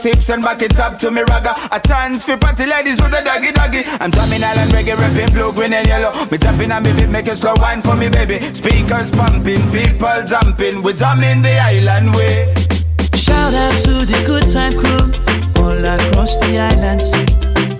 those 0.00 0.12
hips 0.12 0.28
and 0.30 0.42
back 0.42 0.62
it 0.62 0.78
up 0.78 0.98
to 0.98 1.10
me 1.10 1.22
ragga 1.22 1.52
A 1.72 1.80
chance 1.86 2.24
for 2.24 2.36
party 2.36 2.66
ladies 2.66 2.96
do 2.96 3.04
the 3.04 3.20
doggy 3.24 3.52
doggy 3.52 3.82
I'm 4.00 4.10
drumming 4.10 4.42
island 4.42 4.72
reggae, 4.72 4.96
rapping 4.96 5.32
blue, 5.34 5.52
green 5.52 5.72
and 5.72 5.86
yellow 5.86 6.12
Me 6.30 6.38
tapping 6.38 6.72
on 6.72 6.82
me 6.82 6.92
beat, 6.92 7.08
make 7.08 7.26
it 7.26 7.36
slow 7.36 7.54
wine 7.56 7.82
for 7.82 7.96
me 7.96 8.08
baby 8.08 8.38
Speakers 8.38 9.10
pumping, 9.10 9.62
people 9.70 10.22
jumping 10.26 10.82
We 10.82 10.92
drumming 10.92 11.42
the 11.42 11.58
island 11.58 12.14
way 12.14 12.52
Shout 13.14 13.54
out 13.54 13.80
to 13.84 14.04
the 14.06 14.22
good 14.26 14.48
time 14.48 14.72
crew 14.72 15.10
all 15.60 15.84
across 15.84 16.36
the 16.38 16.58
islands. 16.58 17.12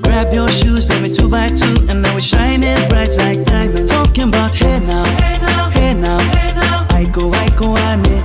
Grab 0.02 0.35
your 0.35 0.48
shoes, 0.48 0.88
let 0.90 1.02
me 1.02 1.12
two 1.12 1.28
by 1.28 1.48
two, 1.48 1.87
and 1.88 2.02
now 2.02 2.12
we're 2.12 2.20
shining 2.20 2.76
bright 2.88 3.16
like 3.16 3.42
diamonds. 3.44 3.90
Talking 3.90 4.28
about 4.28 4.54
hey 4.54 4.78
now, 4.80 5.04
hey 5.04 5.38
now, 5.40 5.70
hey 5.70 5.94
now. 5.94 6.87
I 6.90 7.09
go, 7.11 7.33
I 7.33 7.48
go, 7.56 7.76
ane. 7.76 8.20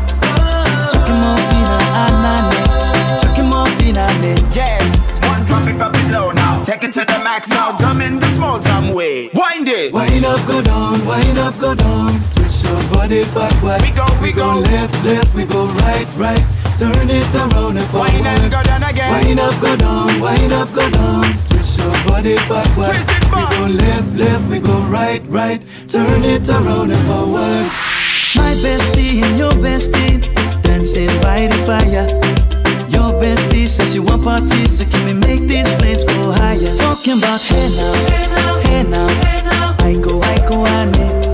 Chakimo 0.91 1.37
fina, 1.47 1.55
anane. 1.55 1.64
Chakimo 3.85 4.07
finale. 4.09 4.35
Yes, 4.53 5.15
one 5.27 5.45
drop 5.45 5.67
it, 5.67 5.77
drop 5.77 5.95
it 5.95 6.11
low 6.11 6.31
now 6.31 6.63
Take 6.63 6.83
it 6.83 6.93
to 6.93 7.05
the 7.05 7.19
max 7.23 7.49
now, 7.49 7.75
jump 7.77 8.01
in 8.01 8.19
the 8.19 8.27
small 8.27 8.59
jam 8.59 8.93
way 8.93 9.29
Wind 9.33 9.67
it 9.67 9.93
Wind 9.93 10.25
up, 10.25 10.45
go 10.47 10.61
down, 10.61 11.05
wind 11.05 11.37
up, 11.37 11.59
go 11.59 11.75
down. 11.75 12.19
Twist 12.35 12.65
your 12.65 12.81
body 12.89 13.23
backward. 13.33 13.81
We 13.81 13.91
go, 13.91 14.07
we 14.21 14.31
go. 14.31 14.59
left, 14.59 15.05
left, 15.05 15.35
we 15.35 15.45
go 15.45 15.67
right, 15.67 16.07
right. 16.15 16.43
Turn 16.79 17.09
it 17.09 17.35
around 17.35 17.77
and 17.77 17.87
forward. 17.87 18.11
Wind 18.11 18.27
and 18.27 18.51
go 18.51 18.61
down 18.63 18.83
again 18.83 19.25
Wind 19.25 19.39
up, 19.39 19.61
go 19.61 19.75
down, 19.75 20.19
wind 20.19 20.51
up, 20.51 20.73
go 20.73 20.89
down. 20.89 21.23
Twist 21.49 21.79
your 21.79 21.91
body 22.05 22.35
backward. 22.49 22.87
Twist 22.87 23.09
it 23.11 23.23
we 23.25 23.29
go 23.29 23.67
left, 23.67 24.15
left, 24.15 24.49
we 24.49 24.59
go 24.59 24.79
right, 24.87 25.23
right. 25.27 25.61
Turn 25.87 26.23
it 26.23 26.47
around 26.49 26.91
and 26.91 27.07
forward. 27.07 27.69
My 28.35 28.53
bestie 28.63 29.23
and 29.23 29.37
your 29.37 29.53
bestie 29.53 30.21
dancing 30.63 31.07
by 31.21 31.47
the 31.47 31.57
fire. 31.65 32.44
Your 32.95 33.11
bestie 33.21 33.67
says 33.67 33.91
she 33.93 33.99
want 33.99 34.23
parties, 34.23 34.77
so 34.77 34.85
can 34.85 35.05
we 35.05 35.13
make 35.13 35.41
these 35.41 35.69
flames 35.75 36.05
go 36.05 36.31
higher? 36.31 36.75
Talking 36.77 37.17
about 37.17 37.41
hey 37.41 37.67
now, 37.75 37.93
hey 38.09 38.27
now, 38.33 38.59
hey 38.59 38.83
now, 38.83 39.07
hey 39.07 39.41
now. 39.43 39.75
I 39.79 39.93
go, 39.99 40.21
I 40.21 40.37
go, 40.47 40.65
ane. 40.65 40.93
Chakimo 40.95 41.24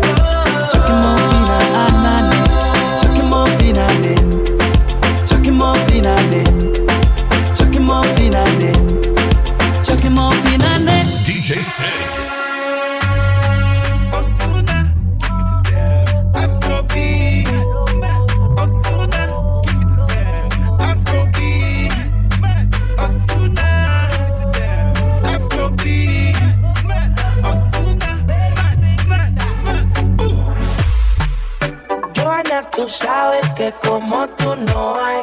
tú 32.76 32.88
sabes 32.88 33.48
que 33.56 33.72
como 33.84 34.28
tú 34.30 34.56
no 34.56 34.96
hay 34.96 35.20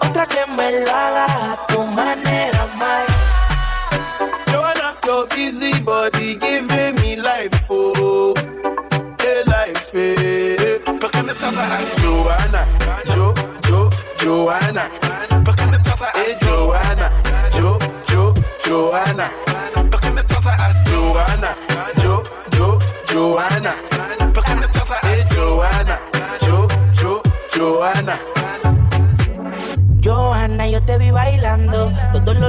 otra 0.00 0.26
que 0.26 0.46
me 0.46 0.80
lo 0.80 0.90
haga 0.90 1.26
a 1.52 1.66
tu 1.68 1.82
manera, 1.84 2.66
Mike. 2.76 3.12
Joanna, 4.50 4.94
your 5.06 5.26
busy 5.28 5.80
body 5.80 6.36
giving 6.36 6.94
me 6.96 7.16
life, 7.16 7.66
oh, 7.70 8.34
hey 9.20 9.42
life, 9.46 9.94
eh. 9.94 10.78
Back 11.00 11.14
in 11.16 11.26
the 11.26 11.34
top 11.34 11.54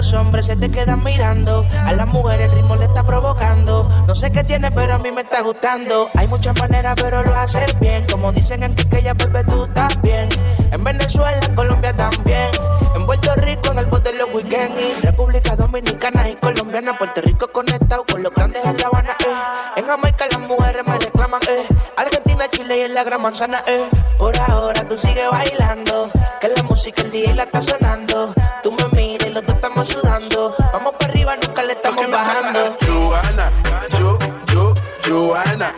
los 0.03 0.13
hombres 0.15 0.47
se 0.47 0.57
te 0.57 0.69
quedan 0.69 1.01
mirando. 1.01 1.65
A 1.85 1.93
la 1.93 2.05
mujer 2.05 2.41
el 2.41 2.51
ritmo 2.51 2.75
le 2.75 2.83
está 2.83 3.03
provocando. 3.03 3.89
No 4.05 4.13
sé 4.13 4.33
qué 4.33 4.43
tiene, 4.43 4.69
pero 4.69 4.95
a 4.95 4.99
mí 4.99 5.11
me 5.11 5.21
está 5.21 5.41
gustando. 5.41 6.09
Hay 6.15 6.27
muchas 6.27 6.59
maneras, 6.59 6.95
pero 7.01 7.23
lo 7.23 7.33
haces 7.33 7.79
bien. 7.79 8.05
Como 8.11 8.33
dicen 8.33 8.63
en 8.63 8.75
ella 8.91 9.13
bebé, 9.13 9.45
tú 9.45 9.65
bien. 10.01 10.27
En 10.71 10.83
Venezuela, 10.83 11.39
en 11.41 11.55
Colombia 11.55 11.93
también. 11.95 12.49
En 12.93 13.05
Puerto 13.05 13.33
Rico, 13.35 13.71
en 13.71 13.77
el 13.77 13.85
bote 13.85 14.11
los 14.17 14.27
weekends. 14.33 15.01
República 15.03 15.55
Dominicana 15.55 16.29
y 16.29 16.35
Colombiana. 16.35 16.97
Puerto 16.97 17.21
Rico 17.21 17.47
conectado 17.53 18.03
con 18.05 18.21
los 18.23 18.33
grandes 18.33 18.65
en 18.65 18.75
La 18.77 18.89
Chile 22.53 22.77
y 22.77 22.81
en 22.83 22.93
la 22.93 23.03
gran 23.03 23.21
manzana. 23.21 23.63
Eh. 23.67 23.89
Por 24.17 24.37
ahora 24.39 24.87
tú 24.87 24.97
sigues 24.97 25.29
bailando. 25.29 26.09
Que 26.39 26.47
la 26.49 26.63
música 26.63 27.01
el 27.01 27.11
día 27.11 27.33
la 27.33 27.43
está 27.43 27.61
sonando. 27.61 28.33
Tú 28.61 28.71
me 28.71 28.85
miras 28.95 29.29
y 29.29 29.33
los 29.33 29.45
dos 29.45 29.55
estamos 29.55 29.87
sudando. 29.87 30.55
Vamos 30.71 30.93
para 30.99 31.11
arriba, 31.11 31.35
nunca 31.35 31.63
le 31.63 31.73
estamos 31.73 32.09
bajando. 32.09 32.59
Joanna, 32.87 33.51
Jo, 33.99 34.17
Jo, 34.53 34.73
Joanna. 35.07 35.73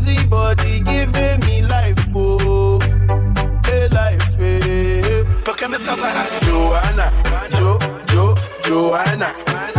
busy 0.00 0.26
body 0.26 0.80
giving 0.80 1.40
me 1.40 1.62
life, 1.62 2.04
oh, 2.14 2.78
hey 3.66 3.88
life, 3.88 4.36
hey. 4.38 5.24
Perché 5.44 5.68
mi 5.68 5.76
trova 5.82 6.08
a 6.08 6.26
Joanna, 6.40 7.12
Jo, 7.50 7.78
Jo, 8.06 8.34
Joanna. 8.62 9.34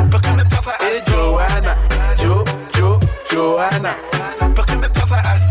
Perché 0.09 0.31
mi 0.31 0.43
trova 0.47 0.75
a 0.77 1.09
Joanna, 1.09 1.77
Jo, 2.17 2.43
Jo, 2.73 2.99
Joanna. 3.29 3.95
Perché 4.53 4.75
mi 4.75 4.87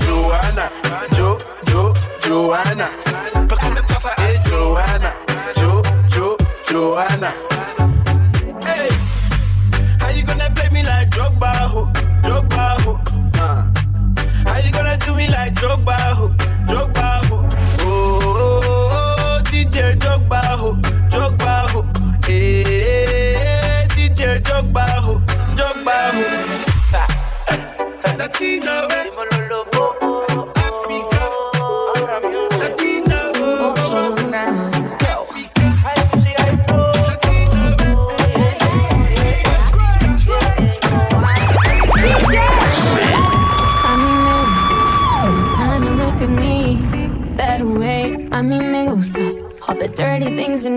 Joanna, 0.04 0.70
Jo, 1.10 1.36
Jo, 1.64 1.92
Joanna. 2.22 2.88
Perché 3.46 3.68
mi 3.70 3.80
trova 3.86 4.14
a 4.16 4.48
Joanna, 4.48 5.12
Jo, 5.56 5.80
Jo, 6.08 6.36
Joanna. 6.66 7.49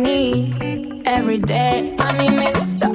need 0.04 1.02
every 1.06 1.40
day. 1.40 1.96
A 1.98 2.14
mí 2.14 2.30
me 2.30 2.52
gusta 2.60 2.92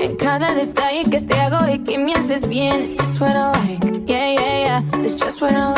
en 0.00 0.16
cada 0.16 0.54
detalle 0.54 1.04
que 1.04 1.20
te 1.20 1.38
hago 1.38 1.58
y 1.72 1.78
que 1.78 1.96
me 1.98 2.14
haces 2.14 2.46
bien. 2.48 2.96
It's 2.98 3.20
what 3.20 3.36
I 3.36 3.52
like, 3.52 3.84
yeah, 4.06 4.32
yeah, 4.32 4.58
yeah. 4.66 5.04
It's 5.04 5.14
just 5.14 5.40
what 5.40 5.52
I 5.52 5.72
like. 5.72 5.77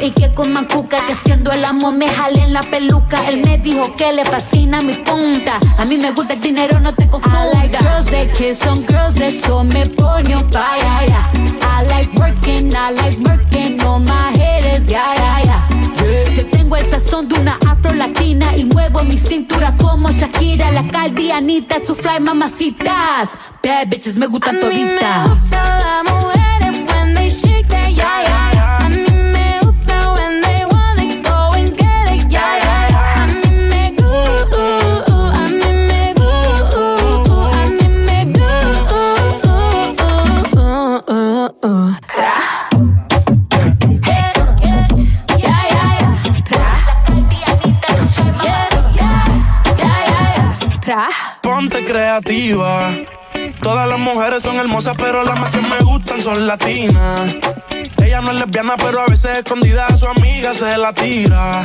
y 0.00 0.12
que 0.12 0.32
con 0.32 0.52
mancuca 0.52 1.04
Que 1.06 1.14
siendo 1.14 1.52
el 1.52 1.62
amo 1.62 1.92
me 1.92 2.08
jale 2.08 2.42
en 2.42 2.54
la 2.54 2.62
peluca. 2.62 3.28
Él 3.28 3.42
me 3.44 3.58
dijo 3.58 3.94
que 3.96 4.12
le 4.14 4.24
fascina 4.24 4.80
mi 4.80 4.94
punta. 4.94 5.58
A 5.76 5.84
mí 5.84 5.98
me 5.98 6.10
gusta 6.12 6.34
el 6.34 6.40
dinero, 6.40 6.80
no 6.80 6.94
te 6.94 7.06
confunda 7.06 7.44
I 7.44 7.52
like 7.52 7.78
girls 7.78 8.06
that 8.06 8.32
kiss 8.32 8.64
on 8.66 8.86
girls, 8.86 9.20
eso 9.20 9.64
me 9.64 9.84
pone 9.86 10.34
un 10.34 10.50
fire. 10.50 11.06
Yeah. 11.06 11.30
I 11.60 11.86
like 11.86 12.10
working, 12.18 12.74
I 12.74 12.92
like 12.92 13.18
working 13.18 13.80
on 13.82 14.04
my 14.04 14.32
haters, 14.32 14.88
yeah, 14.88 15.14
yeah, 15.14 15.42
yeah, 15.44 15.68
yeah. 15.68 16.34
Yo 16.34 16.46
tengo 16.46 16.76
el 16.76 16.86
sazón 16.86 17.28
de 17.28 17.38
una 17.38 17.58
afro 17.68 17.92
latina 17.92 18.56
Y 18.56 18.64
muevo 18.64 19.02
mi 19.02 19.18
cintura 19.18 19.76
como 19.76 20.10
Shakira 20.10 20.70
La 20.72 20.88
caldianita, 20.88 21.76
su 21.86 21.94
fly 21.94 22.20
mamacitas. 22.20 23.28
Bad 23.62 23.88
bitches 23.88 24.16
me 24.16 24.26
gustan 24.28 24.60
toditas. 24.60 25.28
mente 51.68 51.84
creativa. 51.84 52.90
Todas 53.62 53.88
las 53.88 53.98
mujeres 53.98 54.42
son 54.42 54.56
hermosas, 54.56 54.94
pero 54.96 55.22
las 55.24 55.38
más 55.38 55.50
que 55.50 55.60
me 55.60 55.78
gustan 55.84 56.20
son 56.22 56.46
latinas. 56.46 57.36
Ella 58.02 58.20
no 58.22 58.30
es 58.30 58.40
lesbiana, 58.40 58.76
pero 58.76 59.02
a 59.02 59.06
veces 59.06 59.38
escondida 59.38 59.86
a 59.86 59.96
su 59.96 60.06
amiga 60.06 60.54
se 60.54 60.78
la 60.78 60.92
tira. 60.92 61.62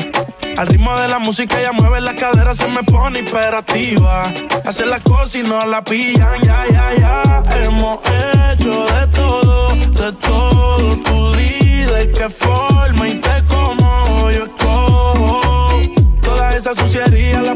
Al 0.58 0.68
ritmo 0.68 0.96
de 0.98 1.08
la 1.08 1.20
música 1.20 1.60
ella 1.60 1.72
mueve 1.72 2.02
las 2.02 2.16
caderas, 2.16 2.58
se 2.58 2.68
me 2.68 2.84
pone 2.84 3.20
imperativa. 3.20 4.32
Hace 4.66 4.86
las 4.86 5.02
cosas 5.02 5.36
y 5.36 5.44
no 5.44 5.66
la 5.66 5.84
pillan, 5.84 6.42
ya, 6.42 6.66
ya, 6.72 6.94
ya. 7.00 7.64
Hemos 7.64 8.00
hecho 8.02 8.86
de 8.86 9.08
todo, 9.08 9.70
de 9.70 10.12
todo. 10.14 10.98
Tú 10.98 11.36
di 11.36 11.84
de 11.84 12.12
qué 12.12 12.30
forma 12.30 13.08
y 13.08 13.14
te 13.20 13.44
como 13.46 14.32
yo 14.32 14.46
escojo. 14.46 15.82
Toda 16.22 16.56
esa 16.56 16.74
suciedad 16.74 17.14
la 17.44 17.56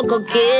poco 0.00 0.24
que 0.24 0.59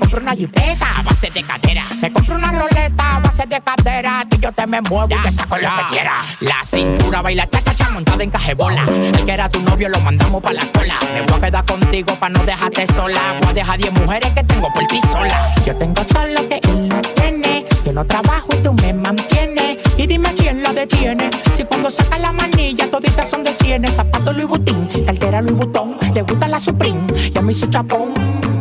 compré 0.00 0.20
una 0.20 0.34
jipeta 0.34 0.96
a 0.96 1.02
base 1.02 1.30
de 1.30 1.42
cadera. 1.44 1.84
Me 2.00 2.12
compré 2.12 2.34
una 2.34 2.50
roleta 2.50 3.16
a 3.16 3.20
base 3.20 3.46
de 3.46 3.60
cadera. 3.60 4.24
Que 4.28 4.38
yo 4.38 4.50
te 4.50 4.66
me 4.66 4.80
muevo 4.80 5.14
y 5.14 5.22
te 5.22 5.30
saco 5.30 5.56
lo 5.56 5.68
que 5.68 5.94
quiera. 5.94 6.14
La 6.40 6.64
cintura 6.64 7.22
baila 7.22 7.48
cha 7.48 7.62
cha 7.62 7.74
cha 7.74 7.90
montada 7.90 8.24
en 8.24 8.30
cajebola. 8.30 8.84
El 8.88 9.24
que 9.24 9.32
era 9.32 9.48
tu 9.48 9.60
novio 9.62 9.88
lo 9.88 10.00
mandamos 10.00 10.42
pa' 10.42 10.52
la 10.52 10.64
cola. 10.72 10.98
Me 11.14 11.22
voy 11.22 11.38
a 11.38 11.40
quedar 11.40 11.64
contigo 11.64 12.14
pa' 12.16 12.28
no 12.30 12.44
dejarte 12.44 12.86
sola. 12.86 13.20
Voy 13.40 13.50
a 13.50 13.52
dejar 13.52 13.78
10 13.78 13.92
mujeres 13.92 14.32
que 14.34 14.42
tengo 14.42 14.72
por 14.72 14.84
ti 14.86 15.00
sola. 15.00 15.54
Yo 15.64 15.76
tengo 15.76 16.02
todo 16.04 16.26
lo 16.26 16.48
que 16.48 16.60
él 16.64 16.88
no 16.88 17.00
tiene. 17.14 17.66
Yo 17.84 17.92
no 17.92 18.04
trabajo 18.04 18.48
y 18.52 18.62
tú 18.62 18.72
me 18.72 18.92
mantienes. 18.92 19.78
Y 19.96 20.06
dime 20.06 20.32
quién 20.34 20.62
la 20.62 20.72
detiene. 20.72 21.28
Si 21.52 21.64
cuando 21.64 21.90
saca 21.90 22.18
la 22.18 22.32
manilla 22.32 22.90
toditas 22.90 23.28
son 23.28 23.44
de 23.44 23.52
cienes. 23.52 23.94
Zapato 23.96 24.32
Louis 24.32 24.48
Vuitton, 24.48 24.88
cartera 25.04 25.42
Louis 25.42 25.56
Vuitton. 25.56 25.98
Le 26.14 26.22
gusta 26.22 26.48
la 26.48 26.58
Supreme 26.58 27.02
y 27.34 27.36
a 27.36 27.42
mí 27.42 27.52
su 27.52 27.66
chapón. 27.66 28.59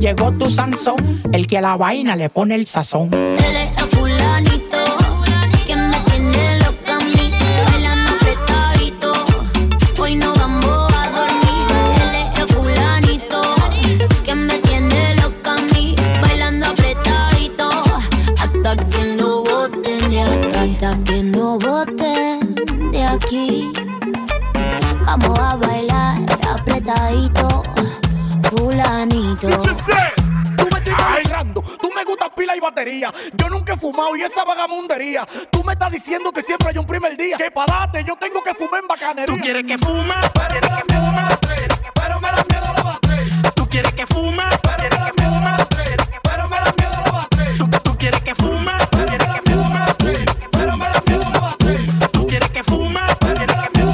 Llegó 0.00 0.30
tu 0.30 0.48
Sansón, 0.48 1.22
el 1.32 1.48
que 1.48 1.58
a 1.58 1.60
la 1.60 1.76
vaina 1.76 2.14
le 2.14 2.30
pone 2.30 2.54
el 2.54 2.66
sazón. 2.68 3.10
Es 3.12 3.44
el 3.44 3.88
fulanito 3.88 4.78
que 5.66 5.74
me 5.74 5.98
tiene 6.06 6.58
loca 6.60 6.96
a 6.96 7.70
bailando 7.70 8.12
apretadito. 8.12 9.12
Hoy 10.00 10.14
no 10.14 10.32
vamos 10.34 10.92
a 10.94 11.10
dormir. 11.10 11.66
Es 11.96 12.38
el 12.38 12.48
fulanito 12.48 13.40
que 14.24 14.34
me 14.36 14.54
tiene 14.58 15.16
loca 15.16 15.54
a 15.54 16.20
bailando 16.20 16.66
apretadito. 16.66 17.68
Hasta 18.40 18.76
que 18.76 19.04
no 19.16 19.42
boten 19.42 20.10
de 20.10 20.22
aquí, 20.22 20.56
hasta 20.56 21.04
que 21.04 21.22
no 21.24 21.58
boten 21.58 22.54
de 22.92 23.04
aquí. 23.04 23.72
Vamos 25.04 25.38
a 25.40 25.56
bailar 25.56 26.18
apretadito, 26.48 27.57
Tú 29.36 29.46
me 30.72 30.78
estás 30.78 31.00
agarrando, 31.00 31.60
tú 31.82 31.90
me 31.94 32.02
gustas 32.02 32.30
pila 32.34 32.56
y 32.56 32.60
batería. 32.60 33.12
Yo 33.34 33.50
nunca 33.50 33.74
he 33.74 33.76
fumado 33.76 34.16
y 34.16 34.22
esa 34.22 34.42
vagamundería. 34.42 35.28
Tú 35.50 35.62
me 35.64 35.74
estás 35.74 35.92
diciendo 35.92 36.32
que 36.32 36.40
siempre 36.40 36.70
hay 36.70 36.78
un 36.78 36.86
primer 36.86 37.14
día. 37.14 37.36
Que 37.36 37.50
para 37.50 37.80
darte 37.80 38.04
yo 38.04 38.16
tengo 38.16 38.42
que 38.42 38.54
fumar 38.54 38.80
en 38.80 38.88
bacanería. 38.88 39.26
¿Tú 39.26 39.38
quieres 39.38 39.64
que 39.64 39.76
fume? 39.76 40.14
Pero 40.32 40.54
me 40.54 40.60
da 40.60 40.82
miedo 40.88 41.12
me 41.12 41.20
da 41.20 41.38
Pero 41.94 42.20
me 42.20 42.28
da 42.28 42.44
miedo 42.48 42.72
la 42.74 42.82
batería. 42.82 43.52
¿Tú 43.54 43.68
quieres 43.68 43.92
que 43.92 44.06
fume? 44.06 44.42
Pero 44.62 44.82
me 44.82 44.88
da 44.88 45.12
miedo 45.18 45.30
me 45.30 45.50
da 45.50 45.68
Pero 46.22 46.48
me 46.48 46.56
da 46.56 46.72
miedo 46.78 47.02
la 47.04 47.10
batería. 47.10 47.58
¿Tú, 47.58 47.80
tú 47.82 47.98
quieres 47.98 48.22
que 48.22 48.34
fume? 48.34 48.72
Pero 48.90 49.10
me 49.10 49.18
da 49.18 49.40
miedo 49.44 49.70
Pero 50.52 50.76
me 50.78 50.86
da 50.86 51.02
miedo 51.06 51.30
la 51.30 51.40
batería. 51.40 52.08
¿Tú 52.12 52.26
quieres 52.26 52.48
que 52.48 52.62
fume? 52.64 53.00
Pero 53.20 53.40
me 53.40 53.46
da 53.46 53.70
miedo 53.74 53.92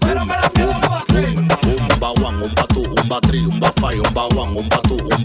Pero 0.00 0.24
me 0.24 0.34
da 0.34 0.50
miedo 0.54 0.80
la 0.80 0.88
batería. 0.88 1.38
Un 3.47 3.47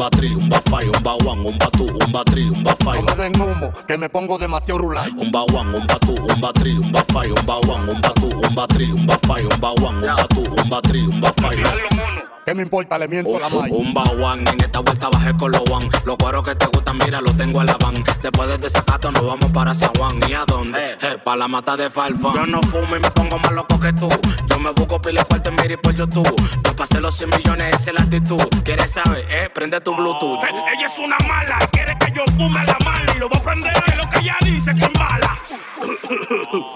ba 0.04 0.10
two, 0.10 0.10
un 0.10 0.10
ba 0.10 0.10
three, 0.10 0.36
un 0.36 0.50
ba 0.50 0.62
five, 0.70 0.90
un 0.90 1.04
ba 1.04 1.16
one, 1.24 1.48
un 1.48 1.58
ba 1.58 1.70
two, 1.72 1.86
un 1.86 2.12
ba 2.12 2.24
three, 2.26 2.50
un 2.50 2.64
ba 2.64 2.76
five. 2.84 3.04
No 3.06 3.16
me 3.16 3.24
den 3.24 3.42
humo, 3.42 3.72
que 3.88 3.98
me 3.98 4.10
pongo 4.10 4.38
demasiado 4.38 4.80
rular. 4.80 5.08
Un 5.18 5.32
ba 5.32 5.44
one, 5.44 5.76
un 5.78 5.88
ba 5.88 5.98
two, 6.00 6.16
un 6.16 6.42
ba 6.42 6.52
three, 6.54 6.78
un 6.78 6.92
ba 6.92 7.04
five, 7.14 7.32
un 7.32 7.46
ba 7.46 7.60
one, 7.60 7.90
un 7.90 8.02
ba 8.02 8.14
two, 8.16 8.30
un 8.30 8.56
ba 8.56 8.68
three, 8.68 8.92
un 8.92 9.06
ba 9.06 9.18
five, 9.26 9.46
un 9.46 9.60
ba 9.62 9.72
one, 9.72 9.96
un 9.98 10.16
ba 10.16 10.28
two, 10.28 10.44
un 10.44 10.70
ba 10.70 10.82
three, 10.82 11.04
un 11.04 11.22
ba 11.22 11.32
five. 11.42 12.23
¿Qué 12.46 12.54
me 12.54 12.64
importa? 12.64 12.98
Le 13.00 13.08
miento 13.08 13.38
a 13.38 13.40
la 13.40 13.50
malla. 13.50 13.74
un 13.74 13.94
ba 13.94 14.04
one, 14.04 14.44
en 14.52 14.60
esta 14.60 14.80
vuelta 14.80 15.10
bajé 15.10 15.36
con 15.38 15.52
los 15.52 15.62
one. 15.72 15.88
Los 16.06 16.18
cueros 16.18 16.44
que 16.44 16.56
te 16.56 16.66
gustan, 16.66 16.98
mira, 16.98 17.22
los 17.22 17.36
tengo 17.38 17.62
en 17.62 17.68
la 17.68 17.78
van. 17.78 18.04
Después 18.22 18.50
de 18.50 18.58
desacato 18.58 19.12
nos 19.12 19.26
vamos 19.26 19.50
para 19.52 19.74
San 19.74 19.94
Juan. 19.96 20.20
¿Y 20.28 20.34
a 20.34 20.44
dónde? 20.46 20.80
Eh, 21.02 21.18
para 21.24 21.38
la 21.38 21.48
mata 21.48 21.78
de 21.78 21.90
Falfán. 21.90 22.34
Yo 22.34 22.46
no 22.46 22.62
fumo 22.64 22.96
y 22.96 23.00
me 23.00 23.12
pongo 23.12 23.40
más 23.40 23.52
loco 23.54 23.80
que 23.80 23.94
tú. 23.94 24.10
Yo 24.50 24.60
me 24.60 24.72
busco 24.72 25.02
pila 25.02 25.24
cuarto 25.24 25.50
en 25.50 25.56
miri 25.56 25.78
por 25.78 25.96
YouTube. 25.96 26.36
Yo 26.66 26.76
pasé 26.76 27.00
los 27.00 27.16
100 27.16 27.30
millones, 27.30 27.80
esa 27.80 27.92
es 27.92 27.96
la 27.98 28.02
actitud. 28.04 28.42
¿Quieres 28.64 28.92
saber? 28.92 29.26
Eh, 29.30 29.50
prende 29.54 29.80
tu 29.80 29.96
Bluetooth. 29.96 30.44
Eh, 30.44 30.48
Ella 30.78 30.88
es 30.88 31.00
una 31.00 31.18
mala, 31.28 31.58
quiere 31.72 31.98
que 31.98 32.12
yo 32.12 32.24
fume 32.38 32.64
la 32.66 32.78
mala 32.84 33.06
y 33.16 33.20
lo 33.20 33.30
voy 33.30 33.38
a 33.40 33.44
prender 33.44 33.74
de 33.86 33.96
lo 33.96 34.10
que 34.10 34.20
ella 34.20 34.36
dice 34.42 34.76
que 34.76 34.86
es 34.86 34.94
mala. 35.00 35.38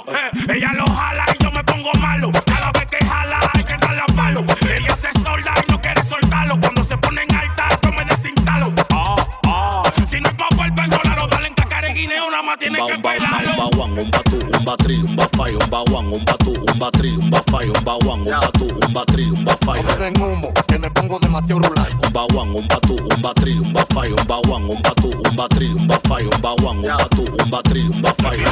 Eh, 0.07 0.55
ella 0.55 0.73
lo 0.73 0.85
guineo, 12.55 12.55
nada 12.55 12.55
más 12.55 12.57
tiene 12.59 12.81
Un 12.81 12.87
que 12.87 12.97
bailarlo. 13.01 13.51
un 13.51 13.57
ba 13.57 13.83
one, 13.83 14.01
un 14.01 14.11
ba 14.11 14.23
two, 14.23 14.39
un 14.59 14.65
ba 14.65 14.77
three, 14.77 14.97
un 14.99 15.15
ba 15.15 15.27
five, 15.35 15.55
un 15.57 15.69
ba 15.69 15.81
one, 15.81 16.15
un 16.15 16.25
ba 16.25 16.37
two, 16.37 16.53
un 16.73 16.79
ba 16.79 16.91
three, 16.91 17.17
un 17.17 17.29
ba 17.29 17.41
five, 17.51 17.69
un 17.69 17.83
ba 17.83 17.95
one, 17.95 18.21
un 18.21 18.25
ba 18.25 18.51
two, 18.53 18.67
un 18.87 18.93
ba 18.93 19.03
three, 19.05 19.29
un 19.29 19.43
ba 19.43 19.57
five. 19.65 19.83
No 19.83 19.89
me 19.89 20.11
den 20.11 20.21
humo, 20.21 20.53
que 20.67 20.79
me 20.79 20.89
pongo 20.91 21.19
demasiado 21.19 21.61
rular. 21.61 21.87
Un 22.03 22.13
ba 22.13 22.25
one, 22.33 22.57
un 22.57 22.67
ba 22.67 22.79
two, 22.81 22.95
un 22.95 23.21
ba 23.21 23.33
three, 23.35 23.57
un 23.59 23.73
ba 23.73 23.85
five, 23.93 24.13
un 24.13 24.27
ba 24.27 24.37
one, 24.47 24.65
un 24.71 24.81
ba 24.81 24.91
two, 24.95 25.11
un 25.29 25.35
ba 25.35 25.47
three, 25.49 25.71
un 25.71 25.87
ba 25.87 25.99
five, 26.07 26.27
un 26.33 26.41
ba 26.41 26.53
one, 26.53 26.79
un 26.79 26.97
ba 26.97 27.07
two, 27.09 27.25
un 27.43 27.49
ba 27.49 27.61
three, 27.63 27.83
un 27.83 28.01
ba 28.01 28.13
five. 28.21 28.43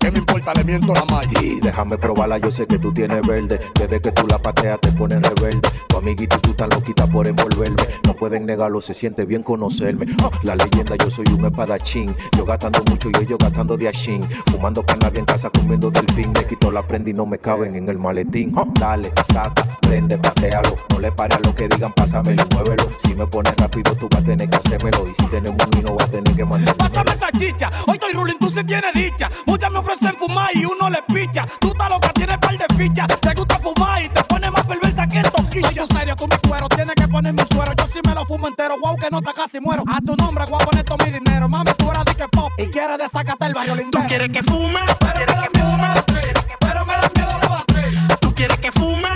¿Qué 0.00 0.10
me 0.10 0.21
le 0.54 0.64
miento 0.64 0.92
la 0.92 1.04
malla. 1.04 1.40
Y 1.40 1.60
déjame 1.60 1.98
probarla, 1.98 2.38
yo 2.38 2.50
sé 2.50 2.66
que 2.66 2.78
tú 2.78 2.92
tienes 2.92 3.22
verde. 3.26 3.60
Desde 3.78 4.00
que 4.00 4.12
tú 4.12 4.26
la 4.26 4.38
pateas 4.38 4.80
te 4.80 4.92
pones 4.92 5.22
rebelde. 5.22 5.68
Tu 5.88 5.96
amiguita 5.96 6.36
y 6.36 6.40
tú 6.40 6.54
tan 6.54 6.70
loquita 6.70 7.06
por 7.06 7.26
envolverme. 7.26 7.82
No 8.04 8.14
pueden 8.14 8.46
negarlo, 8.46 8.80
se 8.80 8.94
siente 8.94 9.24
bien 9.24 9.42
conocerme. 9.42 10.06
Ah, 10.22 10.30
la 10.42 10.56
leyenda, 10.56 10.96
yo 10.96 11.10
soy 11.10 11.26
un 11.32 11.44
espadachín. 11.44 12.14
Yo 12.36 12.44
gastando 12.44 12.82
mucho 12.90 13.08
y 13.10 13.22
ellos 13.22 13.38
gastando 13.38 13.76
de 13.76 13.88
achín. 13.88 14.26
Fumando 14.50 14.84
cannabis 14.84 15.20
en 15.20 15.24
casa 15.24 15.50
comiendo 15.50 15.90
delfín. 15.90 16.32
Me 16.32 16.44
quito 16.46 16.70
la 16.70 16.86
prenda 16.86 17.10
y 17.10 17.14
no 17.14 17.26
me 17.26 17.38
caben 17.38 17.76
en 17.76 17.88
el 17.88 17.98
maletín. 17.98 18.52
Ah, 18.56 18.64
dale, 18.78 19.12
saca, 19.24 19.66
prende, 19.80 20.18
patealo. 20.18 20.76
No 20.90 20.98
le 20.98 21.12
pare 21.12 21.34
a 21.34 21.40
lo 21.40 21.54
que 21.54 21.68
digan, 21.68 21.92
pásamelo 21.92 22.42
muévelo. 22.54 22.84
Si 22.98 23.14
me 23.14 23.26
pones 23.26 23.54
rápido, 23.56 23.94
tú 23.96 24.08
vas 24.10 24.20
a 24.20 24.24
tener 24.24 24.48
que 24.48 24.56
hacérmelo. 24.56 25.08
Y 25.08 25.14
si 25.14 25.26
tenemos 25.26 25.58
un 25.66 25.78
hijo, 25.78 25.94
vas 25.94 26.08
a 26.08 26.10
tener 26.10 26.34
que 26.34 26.44
mantenerlo. 26.44 26.78
Pásame 26.78 27.12
esa 27.12 27.30
chicha, 27.32 27.70
hoy 27.86 27.94
estoy 27.94 28.12
ruling, 28.12 28.38
tú 28.38 28.50
se 28.50 28.64
tienes 28.64 28.92
dicha. 28.94 29.30
Muchas 29.46 29.70
me 29.70 29.78
ofrecen 29.78 30.16
fumar 30.16 30.31
y 30.54 30.64
uno 30.64 30.90
le 30.90 31.02
picha. 31.02 31.46
Tú 31.60 31.68
estás 31.68 31.88
loca, 31.88 32.12
tienes 32.12 32.38
par 32.38 32.56
de 32.56 32.66
ficha. 32.76 33.06
Te 33.06 33.34
gusta 33.34 33.58
fumar 33.58 34.02
y 34.02 34.08
te 34.08 34.22
pone 34.24 34.50
más 34.50 34.64
perversa 34.66 35.06
que 35.06 35.22
toquilla. 35.22 35.70
Soy 35.72 35.86
tu 35.86 35.94
serio, 35.94 36.16
tú 36.16 36.26
mi 36.26 36.48
cuero, 36.48 36.68
tienes 36.68 36.94
que 36.94 37.08
ponerme 37.08 37.42
un 37.42 37.48
suero. 37.48 37.72
Yo 37.76 37.86
sí 37.92 38.00
me 38.06 38.14
lo 38.14 38.24
fumo 38.24 38.48
entero, 38.48 38.76
wow, 38.80 38.96
que 38.96 39.08
no 39.10 39.20
te 39.20 39.32
casi 39.32 39.60
muero. 39.60 39.84
A 39.86 40.00
tu 40.00 40.14
nombre, 40.16 40.44
voy 40.48 40.60
a 40.60 40.64
poner 40.64 40.84
todo 40.84 40.98
mi 41.04 41.10
dinero. 41.12 41.48
Mami, 41.48 41.70
tú 41.76 41.90
eras 41.90 42.04
de 42.04 42.14
que 42.14 42.28
pop 42.28 42.50
y 42.58 42.66
quieres 42.66 42.98
desacate 42.98 43.46
el 43.46 43.54
barrio. 43.54 43.76
Tú 43.90 43.98
quieres 44.06 44.30
que 44.30 44.42
fume, 44.42 44.80
pero 45.00 45.20
me 45.20 45.26
da 45.26 45.48
miedo 45.54 45.76
la 45.76 45.88
batería. 45.94 46.32
Pero 46.60 46.86
me 46.86 46.94
da 46.94 47.10
miedo 47.14 47.38
la 47.42 47.48
batería. 47.48 48.16
tú 48.20 48.34
quieres 48.34 48.58
que 48.58 48.72
fume, 48.72 49.08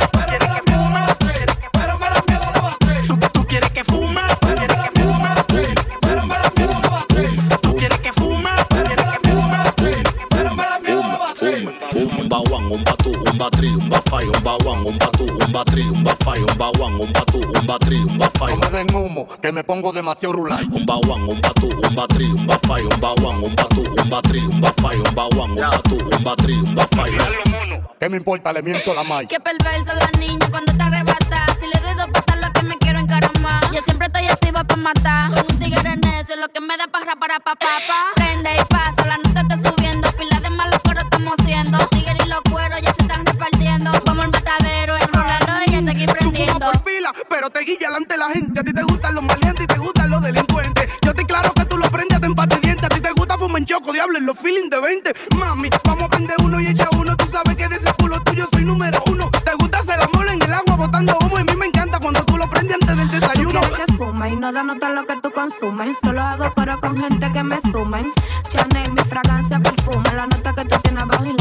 one, 12.66 12.78
un 12.78 12.84
ba 12.84 12.96
two, 12.96 13.12
un 13.12 13.38
ba 13.38 13.50
three, 13.50 13.68
un 13.68 13.88
ba 13.88 14.00
five, 14.10 14.28
un 14.28 14.42
ba 14.42 14.56
one, 14.64 14.88
un 14.88 14.98
ba 14.98 15.10
two, 15.12 15.26
un 15.26 15.52
ba 15.52 15.64
three, 15.64 15.88
un 15.88 16.02
ba 16.02 16.14
five, 16.24 16.42
un 16.42 16.58
ba 16.58 16.70
one, 16.78 17.00
un 17.00 17.12
ba 17.12 17.24
two, 17.26 17.40
un 17.40 17.66
ba 17.66 17.78
three, 17.78 18.00
un 18.00 18.18
ba 18.18 18.30
five. 18.38 18.56
No 18.56 18.70
me 18.70 18.78
den 18.78 18.94
humo, 18.94 19.26
que 19.40 19.52
me 19.52 19.64
pongo 19.64 19.92
demasiado 19.92 20.34
rular. 20.34 20.60
Un 20.72 20.86
ba 20.86 20.96
one, 20.96 21.24
un 21.30 21.40
ba 21.40 21.50
two, 21.54 21.68
un 21.68 21.94
ba 21.94 22.06
three, 22.08 22.26
un 22.26 22.46
ba 22.46 22.58
five, 22.66 22.84
un 22.84 23.00
ba 23.00 23.12
one, 23.12 23.44
un 23.46 23.54
ba 23.54 23.64
two, 23.68 23.84
un 24.02 24.10
ba 24.10 24.20
three, 24.22 24.40
un 24.40 24.60
ba 24.60 24.72
five, 24.80 24.98
un 24.98 25.14
ba 25.14 25.26
one, 25.36 25.52
un 25.52 25.70
ba 25.70 25.82
two, 25.82 25.98
un 25.98 26.24
ba 26.24 26.36
three, 26.36 26.56
un 26.56 26.74
ba 26.74 26.86
five. 26.94 27.16
¿Qué 27.98 28.08
me 28.08 28.16
importa? 28.18 28.52
Le 28.52 28.62
miento 28.62 28.94
la 28.94 29.04
malla. 29.04 29.28
Qué 29.28 29.40
perversa 29.40 29.94
la 29.94 30.10
niña 30.18 30.46
cuando 30.50 30.72
te 30.72 30.82
arrebata. 30.82 31.46
Si 31.60 31.66
le 31.66 31.80
doy 31.80 31.94
dos 31.96 32.08
patas, 32.08 32.40
lo 32.40 32.52
que 32.52 32.62
me 32.62 32.76
quiero 32.78 32.98
encaramar. 32.98 33.62
Yo 33.72 33.80
siempre 33.82 34.06
estoy 34.08 34.26
activa 34.26 34.64
para 34.64 34.82
matar. 34.82 35.30
Con 35.30 35.46
un 35.50 35.58
tigre 35.58 35.96
necio, 35.96 36.36
lo 36.36 36.48
que 36.48 36.60
me 36.60 36.76
da 36.76 36.86
para 36.88 37.16
para 37.16 37.40
pa 37.40 37.54
pa 37.54 37.78
pa. 37.88 38.10
Prende 38.14 38.50
y 38.54 38.64
pasa, 38.66 39.05
guilla 47.66 47.88
delante 47.88 48.16
la 48.16 48.30
gente. 48.30 48.60
A 48.60 48.64
ti 48.64 48.72
te 48.72 48.82
gustan 48.82 49.14
los 49.14 49.24
maleantes 49.24 49.64
y 49.64 49.66
te 49.66 49.78
gustan 49.78 50.08
los 50.10 50.22
delincuentes. 50.22 50.88
Yo 51.02 51.10
estoy 51.10 51.24
claro 51.26 51.52
que 51.52 51.64
tú 51.64 51.76
lo 51.76 51.90
prendes 51.90 52.14
hasta 52.14 52.26
empate 52.26 52.58
dientes. 52.62 52.84
A 52.84 52.88
ti 52.88 53.00
te 53.00 53.12
gusta 53.12 53.36
fumar 53.36 53.58
en 53.58 53.66
choco, 53.66 53.92
diablo, 53.92 54.16
en 54.18 54.26
los 54.26 54.38
feelings 54.38 54.70
de 54.70 54.80
20. 54.80 55.12
Mami, 55.36 55.68
vamos 55.84 56.04
a 56.04 56.08
prender 56.08 56.36
uno 56.42 56.60
y 56.60 56.68
echa 56.68 56.88
uno. 56.96 57.16
Tú 57.16 57.26
sabes 57.26 57.56
que 57.56 57.68
de 57.68 57.76
ese 57.76 57.92
culo 57.98 58.20
tuyo 58.20 58.46
soy 58.52 58.64
número 58.64 59.02
uno. 59.10 59.30
Te 59.44 59.52
gusta 59.58 59.78
hacer 59.78 60.00
amor 60.00 60.28
en 60.28 60.40
el 60.40 60.52
agua 60.52 60.76
botando 60.76 61.18
humo. 61.20 61.38
Y 61.38 61.42
a 61.42 61.44
mí 61.44 61.56
me 61.56 61.66
encanta 61.66 61.98
cuando 61.98 62.24
tú 62.24 62.36
lo 62.36 62.48
prendes 62.48 62.76
antes 62.80 62.96
del 62.96 63.10
desayuno. 63.10 63.60
Quiero 63.60 63.76
que 63.76 63.92
fume 63.94 64.30
y 64.30 64.36
no 64.36 64.52
da 64.52 64.62
nota 64.62 64.88
lo 64.90 65.04
que 65.04 65.16
tú 65.20 65.30
consumes. 65.32 65.96
Solo 66.00 66.22
hago 66.22 66.54
coro 66.54 66.80
con 66.80 66.96
gente 66.96 67.32
que 67.32 67.42
me 67.42 67.60
sumen. 67.60 68.12
Chanel, 68.48 68.92
mi 68.92 69.02
fragancia, 69.02 69.58
perfume. 69.58 70.08
La 70.14 70.26
nota 70.26 70.54
que 70.54 70.64
tú 70.64 70.76
tienes 70.82 71.02
abajo 71.02 71.24
y 71.26 71.35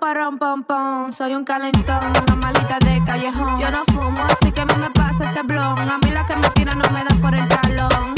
Pom, 0.00 0.62
pom. 0.64 1.12
Soy 1.12 1.34
un 1.34 1.44
calentón, 1.44 2.00
una 2.02 2.34
malita 2.36 2.78
de 2.78 3.04
callejón. 3.04 3.60
Yo 3.60 3.70
no 3.70 3.84
fumo, 3.92 4.24
así 4.24 4.50
que 4.50 4.64
no 4.64 4.74
me 4.78 4.90
pasa 4.90 5.30
ese 5.30 5.42
blon. 5.42 5.78
A 5.78 5.98
mí 5.98 6.10
la 6.10 6.24
que 6.24 6.36
me 6.36 6.48
tira 6.50 6.74
no 6.74 6.88
me 6.90 7.04
da 7.04 7.14
por 7.20 7.34
el 7.34 7.46
talón. 7.46 8.14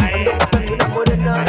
Ando 0.00 0.32
buscando 0.32 0.72
una 0.72 0.88
morena, 0.88 1.44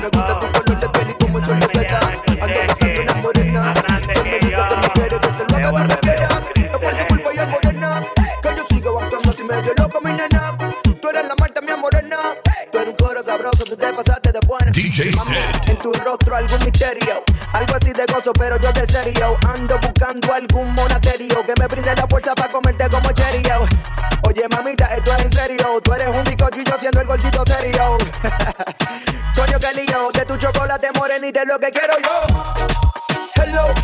me 0.00 0.08
gusta 0.08 0.38
tu 0.38 0.46
color 0.50 0.80
de 0.80 0.88
piel 0.88 1.10
y 1.10 1.14
como 1.22 1.44
sol 1.44 1.58
le 1.60 1.68
pega. 1.68 2.00
Ando 2.40 2.60
buscando 2.62 3.02
una 3.02 3.14
morena, 3.16 3.74
que 4.14 4.24
me 4.24 4.38
diga 4.38 4.68
que 4.68 4.76
me 4.76 4.88
quiere, 4.92 5.20
que 5.20 5.28
se 5.28 5.44
lo 5.44 5.56
haga 5.56 5.70
donde 5.70 5.98
quiera. 5.98 6.28
No 6.72 6.80
por 6.80 6.96
tu 6.96 7.06
culpa 7.06 7.34
y 7.34 7.38
es 7.38 7.48
moderna, 7.48 8.06
que 8.42 8.48
yo 8.56 8.64
sigo 8.70 8.98
actuando 8.98 9.30
así 9.30 9.44
medio 9.44 9.72
loco, 9.76 10.00
mi 10.00 10.12
nena. 10.12 10.56
Tú 11.02 11.08
eres 11.10 11.28
la 11.28 11.34
Marta, 11.38 11.60
mi 11.60 11.72
morena. 11.78 12.16
Tú 12.72 12.78
eres 12.78 12.90
un 12.90 12.96
coro 12.96 13.22
sabroso, 13.22 13.64
tú 13.64 13.76
te 13.76 13.92
pasaste 13.92 14.32
de. 14.32 14.47
DJ 14.78 15.10
Set. 15.10 15.68
En 15.70 15.76
tu 15.78 15.92
rostro 15.92 16.36
algún 16.36 16.60
misterio, 16.60 17.24
algo 17.52 17.74
así 17.74 17.92
de 17.92 18.06
gozo, 18.06 18.32
pero 18.32 18.60
yo 18.60 18.70
de 18.70 18.86
serio. 18.86 19.36
Ando 19.48 19.76
buscando 19.80 20.32
algún 20.32 20.72
monasterio 20.72 21.44
que 21.44 21.52
me 21.58 21.66
brinde 21.66 21.92
la 21.96 22.06
fuerza 22.06 22.32
para 22.36 22.52
comerte 22.52 22.88
como 22.88 23.10
cherio. 23.10 23.66
Oye, 24.22 24.46
mamita, 24.54 24.84
esto 24.94 25.12
es 25.16 25.22
en 25.24 25.32
serio. 25.32 25.80
Tú 25.82 25.92
eres 25.94 26.10
un 26.10 26.22
bicocho 26.22 26.60
y 26.60 26.64
yo 26.64 26.78
siendo 26.78 27.00
el 27.00 27.08
gordito 27.08 27.42
serio. 27.44 27.98
Coño, 29.34 29.58
que 29.58 29.74
lío, 29.74 30.12
de 30.14 30.24
tu 30.24 30.36
chocolate 30.36 30.90
morenita 30.96 31.42
es 31.42 31.48
lo 31.48 31.58
que 31.58 31.70
quiero 31.72 31.94
yo. 31.98 33.42
Hello, 33.42 33.74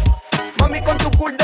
mami, 0.60 0.80
con 0.80 0.96
tu 0.96 1.10
cool 1.18 1.36
de 1.36 1.43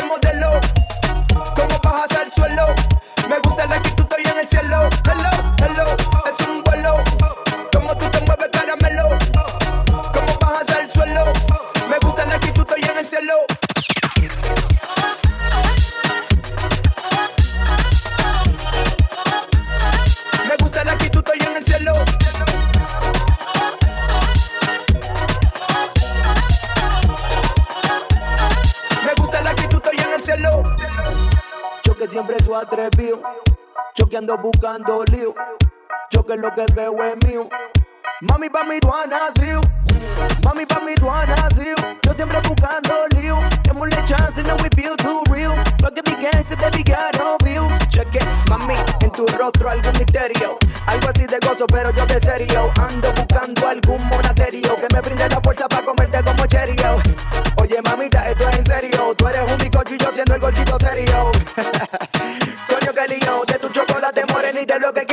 Mami, 38.23 38.51
pa' 38.51 38.67
tú 38.83 38.93
has 38.93 39.09
nacido. 39.09 39.63
Mami, 40.45 40.67
pa' 40.67 40.81
tú 40.99 41.11
has 41.11 41.27
nacido. 41.27 41.75
Yo 42.03 42.13
siempre 42.13 42.39
buscando 42.47 43.07
lío. 43.17 43.41
Démosle 43.63 43.97
chance, 44.05 44.43
no 44.43 44.57
we 44.57 44.69
feel 44.77 44.95
too 44.97 45.23
real. 45.31 45.57
Fuck 45.81 45.97
it, 45.97 46.05
be 46.05 46.17
gangster, 46.21 46.57
baby, 46.59 46.85
no 47.17 47.39
views. 47.43 47.73
It, 47.97 48.25
mami, 48.51 48.75
en 49.01 49.11
tu 49.13 49.27
rostro 49.39 49.71
algún 49.71 49.93
misterio. 49.93 50.59
Algo 50.87 51.09
así 51.09 51.25
de 51.27 51.39
gozo, 51.39 51.67
pero 51.67 51.93
yo 51.93 52.05
de 52.05 52.21
serio. 52.21 52.71
Ando 52.77 53.11
buscando 53.15 53.67
algún 53.67 54.07
monasterio 54.07 54.77
que 54.77 54.95
me 54.95 55.01
brinde 55.01 55.27
la 55.27 55.41
fuerza 55.41 55.67
para 55.67 55.87
comerte 55.87 56.23
como 56.23 56.45
cherio. 56.45 57.01
Oye, 57.57 57.81
mamita, 57.89 58.29
esto 58.29 58.47
es 58.51 58.57
en 58.57 58.67
serio. 58.67 59.15
Tú 59.17 59.29
eres 59.29 59.51
un 59.51 59.57
bicocho 59.57 59.95
y 59.95 59.99
yo 59.99 60.13
siendo 60.13 60.35
el 60.35 60.41
gordito 60.43 60.77
serio. 60.79 61.33
Coño, 62.69 62.93
que 62.93 63.09
lío. 63.09 63.45
De 63.47 63.59
tu 63.59 63.69
chocolate 63.71 64.25
morenita 64.31 64.77
es 64.77 64.83
lo 64.83 64.93
que 64.93 65.07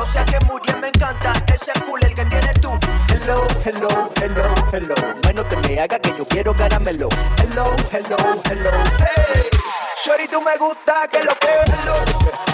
o 0.00 0.06
sea 0.06 0.24
que 0.24 0.38
muy 0.46 0.60
bien 0.66 0.80
me 0.80 0.88
encanta. 0.88 1.32
Ese 1.52 1.72
cool 1.84 2.00
el 2.02 2.14
que 2.14 2.24
tienes 2.24 2.60
tú. 2.60 2.70
Hello, 3.12 3.46
hello, 3.64 4.10
hello, 4.20 4.42
hello. 4.72 4.94
Bueno, 5.22 5.44
te 5.44 5.56
me 5.68 5.80
haga 5.80 5.98
que 5.98 6.10
yo 6.16 6.24
quiero 6.24 6.54
caramelo. 6.54 7.08
Hello, 7.42 7.74
hello, 7.92 8.16
hello. 8.48 8.70
Hey, 8.98 9.42
Shorty, 10.04 10.28
tú 10.28 10.40
me 10.40 10.56
gusta, 10.56 11.06
que 11.10 11.22
lo 11.22 11.34
que. 11.38 11.48
Hello, 11.48 12.49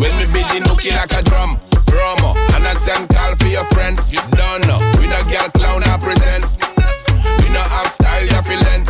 When 0.00 0.16
me 0.16 0.24
beat 0.32 0.48
the 0.48 0.64
nookie 0.64 0.96
like 0.96 1.12
a 1.12 1.20
drum, 1.28 1.60
drummer. 1.84 2.32
And 2.56 2.64
I 2.64 2.72
send 2.72 3.06
call 3.12 3.36
for 3.36 3.52
your 3.52 3.68
friend. 3.76 4.00
You 4.08 4.24
don't 4.32 4.64
know. 4.64 4.80
We 4.96 5.04
no 5.04 5.20
girl 5.28 5.52
clown, 5.52 5.84
I 5.84 6.00
pretend. 6.00 6.48
We 7.44 7.52
no 7.52 7.60
have 7.60 7.92
style, 7.92 8.24
you 8.24 8.40
feelin' 8.48 8.88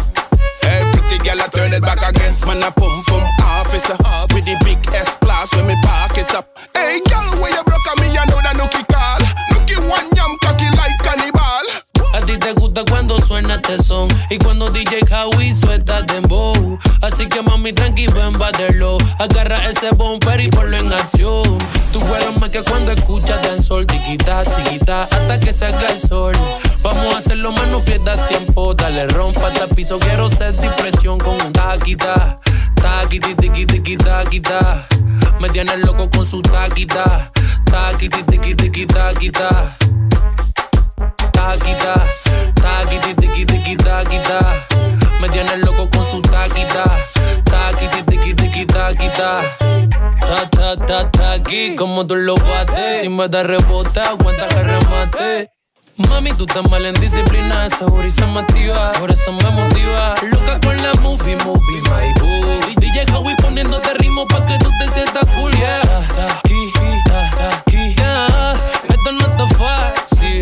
Hey, 0.62 0.86
pretty 0.94 1.18
girl, 1.18 1.42
I 1.42 1.48
turn 1.50 1.74
it 1.74 1.82
back 1.82 1.98
again. 1.98 2.30
Man, 2.46 2.62
I 2.62 2.70
pum 2.70 3.02
pum 3.10 3.26
officer. 3.42 3.98
With 4.30 4.46
the 4.46 4.54
big 4.62 4.78
S 4.94 5.16
class 5.16 5.52
when 5.56 5.66
me 5.66 5.74
back 5.82 6.16
it 6.16 6.30
up. 6.32 6.46
Hey, 6.76 7.00
girl, 7.10 7.42
where 7.42 7.50
you 7.58 7.64
suena 13.30 13.54
este 13.54 13.80
son. 13.80 14.08
Y 14.28 14.38
cuando 14.38 14.70
DJ 14.70 15.02
Howie 15.08 15.54
suelta 15.54 16.02
dembow. 16.02 16.76
Así 17.00 17.28
que 17.28 17.40
mami, 17.42 17.72
tranqui, 17.72 18.08
ven, 18.08 18.32
bátelo. 18.36 18.98
Agarra 19.20 19.68
ese 19.68 19.90
bumper 19.94 20.40
y 20.40 20.48
ponlo 20.48 20.76
en 20.76 20.92
acción. 20.92 21.58
Tú 21.92 22.00
vuelas 22.00 22.36
más 22.40 22.50
que 22.50 22.60
cuando 22.64 22.90
escuchas 22.90 23.40
del 23.42 23.62
sol. 23.62 23.86
Tiquita, 23.86 24.42
tiquita, 24.42 25.04
hasta 25.04 25.38
que 25.38 25.52
salga 25.52 25.90
el 25.90 26.00
sol. 26.00 26.34
Vamos 26.82 27.14
a 27.14 27.18
hacerlo 27.18 27.52
más, 27.52 27.68
no 27.68 27.78
pierdas 27.84 28.28
tiempo. 28.28 28.74
Dale, 28.74 29.06
rompa 29.06 29.46
hasta. 29.46 29.68
Quiero 30.00 30.28
ser 30.28 30.52
depresión 30.54 31.18
con 31.18 31.40
un 31.40 31.52
taquita. 31.52 32.40
Taquiti, 32.82 33.34
tiqui, 33.36 33.64
tiqui, 33.64 33.96
taquita. 33.96 34.88
Me 35.38 35.48
tienes 35.50 35.78
loco 35.78 36.10
con 36.10 36.28
su 36.28 36.42
taquita. 36.42 37.30
Taquiti, 37.70 38.24
tiqui, 38.24 38.56
tiqui, 38.56 38.86
taquita. 38.86 39.76
Taquita. 41.32 42.29
Taquiti, 42.62 43.14
tiqui, 43.14 43.44
tiqui, 43.44 43.76
taquita. 43.76 44.38
Me 45.20 45.28
tiene 45.28 45.56
loco 45.58 45.88
con 45.90 46.04
su 46.10 46.20
taquita. 46.22 46.84
Taquiti, 47.44 48.02
tiqui, 48.04 48.34
tiqui, 48.34 48.66
taquita. 48.66 49.42
Ta, 50.20 50.48
ta, 50.50 50.76
ta, 50.86 51.10
taqui, 51.10 51.76
como 51.76 52.06
tú 52.06 52.16
lo 52.16 52.34
bates. 52.34 53.00
Si 53.02 53.08
me 53.08 53.28
da 53.28 53.42
rebota, 53.42 54.02
aguanta 54.10 54.46
que 54.48 54.62
remate. 54.62 55.50
Mami, 56.08 56.32
tú 56.32 56.44
estás 56.48 56.68
mal 56.70 56.84
en 56.86 56.94
disciplina, 56.94 57.66
esa 57.66 57.84
brisa 57.86 58.26
me 58.26 58.40
activa, 58.40 58.92
por 58.92 59.10
eso 59.10 59.32
me 59.32 59.50
motiva. 59.50 60.14
Loca 60.30 60.58
con 60.60 60.76
la 60.82 60.94
movie, 61.02 61.36
movie, 61.44 61.80
my 61.82 62.20
boo. 62.20 62.80
DJ 62.80 63.04
Howie 63.12 63.36
poniéndote 63.36 63.92
ritmo 63.94 64.26
pa' 64.26 64.46
que 64.46 64.56
tú 64.58 64.70
te 64.78 64.90
sientas 64.92 65.26
cool, 65.36 65.52
yeah. 65.52 65.82
Aquí 66.42 66.69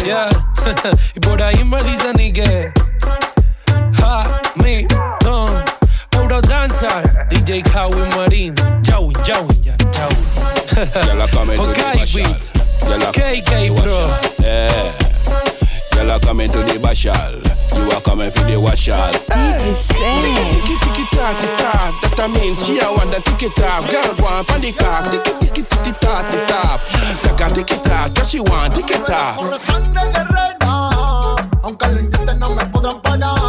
yeah. 0.04 0.28
y 1.14 1.20
por 1.20 1.40
ahí 1.42 1.64
me 1.64 1.82
dicen 1.82 2.18
y 2.20 2.32
que 2.32 2.72
Hamilton, 4.00 5.64
puro 6.10 6.40
danzar, 6.42 7.26
DJ 7.30 7.62
Howie 7.74 8.04
Marín, 8.16 8.54
Joey, 8.86 9.14
Joey, 9.26 9.60
ya, 9.62 9.76
Joey. 9.92 11.06
ya 11.06 11.14
la 11.14 11.28
comé, 11.28 11.58
okay, 11.58 12.04
beats, 12.14 12.52
ya 12.82 12.98
la 12.98 13.10
KK, 13.12 13.70
bro. 13.74 14.08
Yeah. 14.38 15.08
Girl, 15.98 16.12
I 16.12 16.18
coming 16.20 16.48
to 16.52 16.58
the 16.58 16.78
bashal. 16.78 17.42
You 17.74 17.90
are 17.90 18.00
coming 18.00 18.30
for 18.30 18.44
the 18.44 18.54
washal. 18.54 19.10
Hey. 19.34 19.74
Tiki 20.54 20.78
tiki 20.78 21.04
ta 21.10 21.34
ti 21.34 21.48
ta. 21.58 21.90
That 22.02 22.20
I 22.20 22.28
mean 22.28 22.54
she 22.54 22.78
a 22.78 22.86
want 22.86 23.10
that 23.10 23.24
tiki 23.26 23.50
ta. 23.50 23.82
Girl, 23.90 24.14
go 24.14 24.26
on 24.30 24.44
pan 24.44 24.60
the 24.60 24.70
cock. 24.70 25.10
Tiki 25.10 25.32
tiki 25.42 25.62
tiki 25.66 25.92
ta 25.98 26.22
ti 26.30 26.38
ta. 26.46 26.78
Kaka 27.26 27.52
tiki 27.52 27.74
ta. 27.82 28.06
That 28.14 28.24
she 28.24 28.38
want 28.38 28.76
tiki 28.76 28.94
ta. 28.94 29.34
Por 29.34 29.58
sangre 29.58 30.06
guerrera, 30.14 31.34
aunque 31.66 31.88
lo 31.88 31.98
intenten 31.98 32.38
no 32.38 32.54
me 32.54 32.64
podrán 32.66 33.02
parar. 33.02 33.47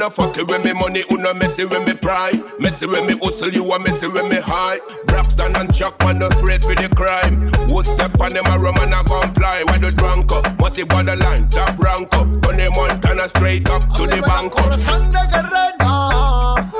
No, 0.00 0.06
it 0.06 0.48
with 0.48 0.64
me 0.64 0.72
money, 0.72 1.02
una 1.12 1.34
messy 1.34 1.66
with 1.66 1.86
me 1.86 1.92
pride. 1.92 2.40
Messy 2.58 2.86
with 2.86 3.04
me 3.04 3.18
hustle, 3.22 3.50
you 3.50 3.70
a 3.70 3.78
messy 3.78 4.08
with 4.08 4.26
me 4.30 4.40
high. 4.40 4.78
Braxton 5.04 5.54
and 5.56 5.74
Chuck 5.74 6.02
man, 6.02 6.20
no 6.20 6.30
straight 6.40 6.64
for 6.64 6.74
the 6.74 6.88
crime. 6.96 7.36
Who 7.68 7.82
step 7.84 8.18
on 8.18 8.32
them 8.32 8.46
a 8.46 8.58
rum 8.58 8.76
and 8.80 8.94
a 8.94 9.04
gun 9.04 9.28
fly? 9.34 9.62
Why 9.66 9.76
the 9.76 9.92
drunk 9.92 10.32
up? 10.32 10.58
Must 10.58 10.74
see 10.74 10.84
borderline, 10.84 11.50
top 11.50 11.78
rank 11.78 12.16
up. 12.16 12.26
Tony 12.40 12.68
Montana 12.70 13.28
straight 13.28 13.68
up 13.68 13.82
to 13.92 14.06
the 14.06 14.22
bank 14.24 14.56
up. 14.56 14.64
corazón 14.64 15.12
de 15.12 15.20
guerrera. 15.28 15.92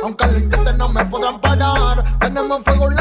Aunque 0.02 0.26
lo 0.26 0.38
intenten 0.38 0.78
no 0.78 0.88
me 0.88 1.04
podrán 1.04 1.42
parar. 1.42 2.02
Tenemos 2.20 2.64
fuego 2.64 2.90
en 2.90 2.99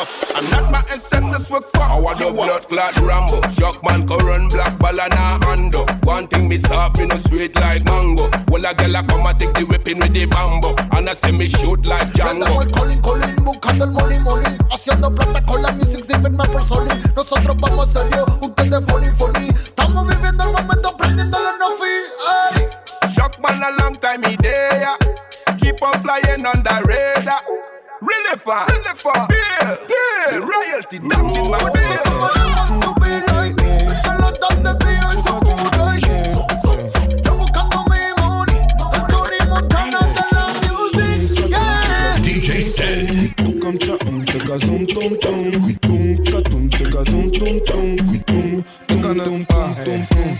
enough, 0.00 0.30
enough. 0.30 0.36
I'm 0.36 0.50
not 0.50 0.70
my 0.70 0.78
ancestors 0.92 1.50
with 1.50 1.64
fuck. 1.72 1.90
Our 1.90 2.14
the 2.14 2.32
blood 2.32 2.68
clot 2.68 2.96
Rambo. 3.00 3.40
Shock 3.52 3.82
man 3.84 4.06
can 4.06 4.18
run 4.24 4.48
black 4.48 4.78
ball 4.78 5.00
and 5.00 5.12
a 5.12 5.46
handle. 5.46 5.86
One 6.02 6.26
thing 6.28 6.48
me 6.48 6.58
soft, 6.58 6.98
me 6.98 7.06
no 7.06 7.16
sweet 7.16 7.54
like 7.56 7.84
mango. 7.84 8.28
Well 8.48 8.64
a 8.64 8.74
girl 8.74 8.96
a 8.96 9.02
come 9.04 9.26
and 9.26 9.38
take 9.38 9.52
the 9.54 9.64
whipping 9.64 9.98
with 9.98 10.12
the 10.12 10.26
bamboo. 10.26 10.74
And 10.96 11.08
I 11.08 11.14
say 11.14 11.32
me 11.32 11.48
shoot 11.48 11.86
like 11.86 12.08
Andamos 12.14 12.40
Django. 12.40 12.62
el 12.62 12.70
calling, 12.72 13.02
calling, 13.02 13.44
buscando 13.44 13.84
el 13.84 13.92
money, 13.92 14.18
money 14.18 14.46
Haciendo 14.70 15.14
plata 15.14 15.42
con 15.44 15.62
la 15.62 15.72
music 15.72 16.04
sin 16.04 16.22
firmar 16.22 16.50
por 16.50 16.62
Sony 16.62 16.88
Nosotros 17.16 17.56
vamos 17.58 17.88
serio, 17.90 18.26
ustedes 18.40 18.84
funny, 18.86 19.08
funny 19.16 19.48
Estamos 19.48 20.06
viviendo 20.06 20.44
el 20.44 20.52
momento, 20.52 20.96
prendiéndole 20.96 21.50
no 21.58 21.70
fee 21.76 22.00
ey. 22.56 23.12
Shock 23.14 23.38
man 23.40 23.62
a 23.62 23.70
long 23.82 23.96
time 23.96 24.22
he 24.22 24.36
there. 24.36 24.96
Keep 25.58 25.82
on 25.82 25.92
flying 26.00 26.46
on 26.46 26.62
the 26.62 26.84
radar. 26.86 26.89
Really 26.89 26.89
far, 28.50 28.66
look 28.66 28.98
yeah. 29.30 29.76
The 30.30 30.40
royalty 30.40 30.98
dumped 30.98 31.38
in 31.38 31.50
my 31.50 31.58
beer. 31.72 32.02
To 32.82 32.90
be 33.00 33.12
like 33.30 33.54
money, 33.56 33.90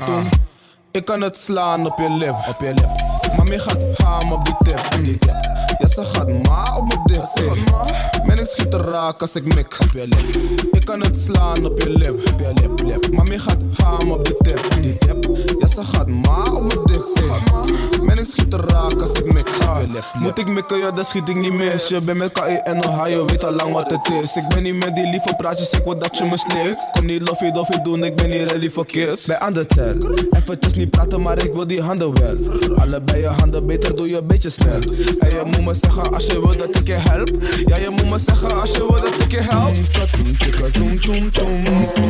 music. 0.08 0.49
Ik 0.92 1.04
kan 1.04 1.20
het 1.20 1.36
slaan 1.36 1.86
op 1.86 1.98
je 1.98 2.10
lip, 2.10 2.34
op 2.48 2.60
je 2.60 2.74
lip. 2.74 2.88
Mami 3.36 3.58
gaat 3.58 3.78
ham 3.96 4.32
op 4.32 4.44
die 4.44 4.54
tip, 4.62 5.02
die 5.02 5.18
tip. 5.18 5.34
Ja, 5.78 5.88
ze 5.88 6.04
gaat 6.04 6.28
ma 6.28 6.76
op 6.76 6.86
mijn 6.86 7.00
dik, 7.04 7.44
ey. 7.44 8.24
Men 8.26 8.38
ik 8.38 8.46
schiet 8.46 8.74
er 8.74 8.80
raak 8.80 9.20
als 9.20 9.34
ik 9.34 9.54
mik 9.54 9.76
op 9.80 9.92
je 9.92 10.08
lip. 10.08 10.64
Ik 10.72 10.84
kan 10.84 11.00
het 11.00 11.16
slaan 11.24 11.64
op 11.64 11.82
je 11.82 11.90
lip, 11.90 12.12
op 12.32 12.38
je 12.40 12.52
lip, 12.54 12.80
lip. 12.80 13.12
Mami 13.12 13.38
gaat 13.38 13.56
ham 13.76 14.10
op 14.10 14.24
die 14.24 14.36
tip, 14.42 14.82
die 14.82 14.98
tip. 14.98 15.24
Ja, 15.58 15.66
ze 15.66 15.82
gaat 15.82 16.08
ma 16.08 16.42
op 16.42 16.60
mijn 16.60 16.80
dik, 16.84 17.02
ey. 17.14 18.02
Men 18.02 18.18
ik 18.18 18.26
schiet 18.26 18.52
er 18.52 18.60
raak 18.68 19.00
als 19.00 19.12
ik 19.12 19.32
mik 19.32 19.46
op 19.46 19.80
je 19.80 19.86
lip. 19.92 20.04
Moet 20.14 20.38
ik 20.38 20.48
mikken, 20.48 20.78
ja, 20.78 20.90
dan 20.90 21.04
schiet 21.04 21.28
ik 21.28 21.36
niet 21.36 21.52
mis. 21.52 21.88
Je 21.88 22.00
bent 22.00 22.18
met 22.18 22.32
KE 22.32 22.40
en 22.42 22.88
Ohio, 22.88 23.24
weet 23.26 23.44
al 23.44 23.52
lang 23.52 23.72
wat 23.72 23.90
het 23.90 24.10
is. 24.22 24.36
Ik 24.36 24.48
ben 24.48 24.62
niet 24.62 24.84
met 24.84 24.94
die 24.94 25.06
lieve 25.06 25.34
praatjes, 25.36 25.70
ik 25.70 25.84
wil 25.84 25.98
dat 25.98 26.18
je 26.18 26.24
me 26.24 26.36
slikt. 26.36 26.80
Kom 26.92 27.06
niet 27.06 27.28
loffie 27.28 27.52
doffie 27.52 27.82
doen, 27.82 28.04
ik 28.04 28.16
ben 28.16 28.28
niet 28.30 28.52
ready 28.52 28.70
voor 28.70 28.86
kids. 28.86 29.26
Bij 29.26 29.38
aan 29.38 29.52
de 29.52 29.66
tel, 29.66 29.96
eventjes 30.30 30.74
niet 30.80 30.90
praten, 30.90 31.22
maar 31.22 31.44
ik 31.44 31.52
wil 31.52 31.66
die 31.66 31.82
handen 31.82 32.12
wel. 32.20 32.36
Allebei 32.76 33.20
je 33.20 33.26
handen, 33.26 33.66
beter 33.66 33.96
doe 33.96 34.08
je 34.08 34.16
een 34.16 34.26
beetje 34.26 34.50
snel. 34.50 34.80
En 35.18 35.28
je 35.28 35.42
moet 35.44 35.64
me 35.64 35.74
zeggen 35.74 36.12
als 36.12 36.26
je 36.26 36.40
wil 36.40 36.56
dat 36.56 36.76
ik 36.76 36.86
je 36.86 36.92
help. 36.92 37.30
Ja, 37.66 37.76
je 37.76 37.90
moet 37.90 38.10
me 38.10 38.18
zeggen 38.18 38.60
als 38.60 38.70
je 38.70 38.78
wil 38.78 39.00
dat 39.00 39.20
ik 39.20 39.30
je 39.30 39.40
help. 39.40 39.74
Katum, 39.92 40.38
tika, 40.38 40.70
tum, 40.72 41.00
tum, 41.00 41.30
tum. 41.32 41.64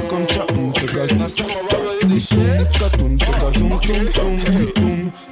Kom, 0.08 0.22
chatum, 0.26 0.72
tika, 0.72 1.14
nou 1.14 1.30
zeg 1.30 1.46
maar 1.46 1.62
waar 1.68 1.80
wil 1.80 1.96
je 2.00 2.06
die 2.06 2.20
shit? 2.20 2.78
Katum, 2.78 3.16
tika, 3.18 3.50
tum, 3.52 3.80
tum, 3.80 4.12
tum. 4.12 4.38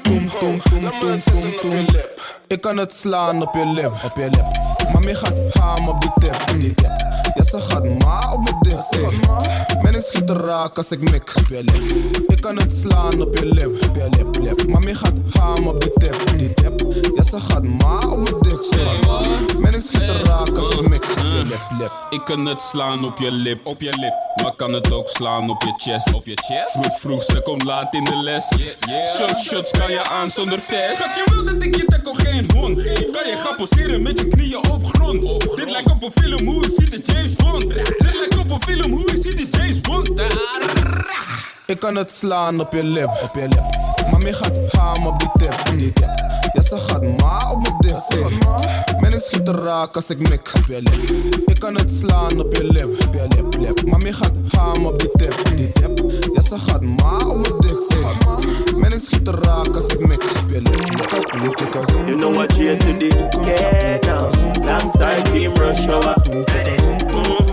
Tum, 0.03 0.27
tum, 0.29 0.29
tum, 0.33 0.61
tum, 0.61 0.91
tum, 1.01 1.53
tum, 1.61 1.87
tum. 1.87 2.38
Ik 2.49 2.61
kan 2.61 2.77
het 2.77 2.93
slaan 2.93 3.43
op 3.43 3.55
je 3.55 3.67
lip, 3.67 3.93
op 4.05 4.17
je 4.17 4.31
lip. 4.31 4.45
Mami 4.93 5.15
gaat 5.15 5.35
ham 5.53 5.89
op 5.89 6.01
die 6.01 6.11
tip, 6.19 6.47
die 6.59 6.75
tip. 6.75 6.91
Ja, 7.35 7.45
ze 7.45 7.61
gaat 7.61 7.85
ma 7.85 8.33
op 8.33 8.43
mijn 8.43 8.57
dik, 8.61 9.01
ey. 9.01 9.83
Men 9.83 9.95
ik 9.95 10.03
schiet 10.03 10.31
er 10.31 10.37
raak 10.37 10.77
als 10.77 10.91
ik 10.91 11.11
mik 11.11 11.33
op 11.37 11.47
je 11.49 11.63
lip. 11.65 12.19
Ik 12.27 12.41
kan 12.41 12.57
het 12.57 12.73
slaan 12.83 13.23
op 13.23 13.39
je 13.39 13.47
lip, 13.47 13.69
op 13.89 13.97
je 13.97 14.09
lip, 14.11 14.37
lip. 14.37 14.67
Mami 14.69 14.95
gaat 14.95 15.13
ham 15.33 15.67
op 15.67 15.81
die 15.81 15.93
tip, 15.99 16.39
die 16.39 16.55
tip. 16.55 16.81
Ja, 17.15 17.23
ze 17.23 17.41
gaat 17.41 17.63
ma 17.63 17.99
op 17.99 18.17
mijn 18.17 18.37
dik, 18.41 18.79
ey. 18.79 19.59
Men 19.59 19.75
ik 19.75 19.83
schiet 19.83 20.09
er 20.09 20.25
raak 20.25 20.57
als 20.57 20.75
ik 20.75 20.89
mik 20.89 21.03
op 21.03 21.17
je 21.17 21.43
lip, 21.45 21.61
lip. 21.79 21.93
Ik 22.11 22.21
kan 22.25 22.47
het 22.47 22.61
slaan 22.61 23.05
op 23.05 23.19
je 23.19 23.31
lip, 23.31 23.67
op 23.67 23.81
je 23.81 23.97
lip. 23.99 24.15
Maar 24.43 24.55
kan 24.55 24.73
het 24.73 24.93
ook 24.93 25.09
slaan 25.09 25.51
op 25.51 25.63
je 25.63 25.73
chest, 25.77 26.15
op 26.15 26.27
je 26.27 26.35
chest. 26.35 26.71
Vroeg, 26.71 26.99
vroeg, 27.01 27.23
ze 27.23 27.41
komt 27.41 27.65
laat 27.65 27.95
in 27.95 28.05
de 28.05 28.17
les. 28.17 28.49
Shot, 29.17 29.39
shots 29.39 29.71
kan 29.71 29.91
je 29.91 30.09
aan 30.09 30.31
zonder 30.31 30.59
vest. 30.59 30.97
Schat, 30.97 31.15
je 31.15 31.25
wil 31.31 31.45
dat 31.45 31.63
ik 31.63 31.77
je 31.77 31.85
tackle 31.85 32.15
geen 32.15 32.38
hond. 32.47 32.79
Ik 32.79 33.09
kan 33.13 33.29
je 33.29 33.37
gaan 33.37 33.57
poseren 33.57 34.03
met 34.03 34.19
je 34.19 34.29
knieën 34.29 34.71
op 34.71 34.85
grond. 34.85 35.23
Dit 35.57 35.71
lijkt 35.71 35.91
op 35.91 36.03
een 36.03 36.13
film, 36.13 36.47
hoe 36.47 36.63
je 36.63 36.71
ziet 36.71 36.95
is 36.95 37.15
James 37.15 37.35
Bond. 37.35 37.69
Dit 37.75 38.17
lijkt 38.19 38.37
op 38.39 38.51
een 38.51 38.63
film, 38.63 38.93
hoe 38.93 39.11
je 39.11 39.21
ziet 39.21 39.41
is 39.41 39.49
James 39.51 39.81
Bond. 39.81 40.11
Ik 41.69 41.81
kan 41.81 41.97
het 41.97 42.11
slaan 42.11 42.61
op 42.61 42.73
je 42.73 42.83
lip, 42.83 43.09
op 43.23 43.35
je 43.35 43.49
lip. 43.49 43.63
Mami 44.11 44.33
gaat 44.33 44.53
ham 44.73 45.07
op 45.07 45.21
die 45.21 45.29
tip, 45.39 45.53
op 45.53 45.77
die 45.77 45.93
tip. 45.93 46.09
Ja, 46.53 46.63
ze 46.63 46.77
gaat 46.77 47.03
ma 47.03 47.51
op 47.51 47.63
mijn 47.63 47.75
dik, 47.79 47.95
ey. 48.09 49.01
Men 49.01 49.13
ik 49.13 49.21
schiet 49.21 49.49
er 49.49 49.55
raak 49.55 49.95
als 49.95 50.11
ik 50.11 50.19
mik 50.29 50.53
op 50.57 50.65
je 50.67 50.83
lip. 50.83 51.37
Ik 51.47 51.59
kan 51.61 51.75
het 51.75 51.91
slaan 52.01 52.41
op 52.41 52.57
je 52.57 52.65
lip, 52.65 52.87
op 53.07 53.15
je 53.15 53.27
lip, 53.29 53.55
lip. 53.59 53.83
Mami 53.85 54.13
gaat 54.13 54.33
ham 54.57 54.87
op 54.87 54.99
die 54.99 55.11
tip, 55.17 55.33
op 55.39 55.57
die 55.57 55.73
tip. 55.73 56.01
Ja, 56.35 56.43
ze 56.43 56.59
gaat 56.59 56.83
ma 56.83 57.17
op 57.17 57.37
mijn 57.37 57.61
dik, 57.61 57.87
ey. 57.89 58.77
Men 58.77 58.93
ik 58.93 59.01
schiet 59.01 59.29
er 59.29 59.39
raak 59.43 59.77
als 59.77 59.87
ik 59.87 60.07
mik 60.07 60.23
op 60.23 60.51
je 60.51 60.61
lip. 60.61 60.87
You 62.07 62.17
know 62.19 62.35
what 62.35 62.57
you 62.57 62.69
had 62.69 62.81
to 62.81 62.97
the 62.97 63.29
get 63.45 64.07
now. 64.07 64.31
Alongside 64.69 65.23
Team 65.23 65.55
Rush 65.55 65.87
Hour. 65.87 67.48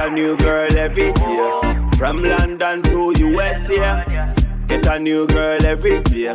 A 0.00 0.10
new 0.10 0.36
girl 0.38 0.76
every 0.78 1.12
day. 1.12 1.60
From 1.98 2.22
London 2.22 2.82
to 2.82 3.12
USA. 3.18 4.34
Get 4.66 4.86
a 4.86 4.98
new 4.98 5.26
girl 5.26 5.66
every 5.66 6.00
day. 6.00 6.32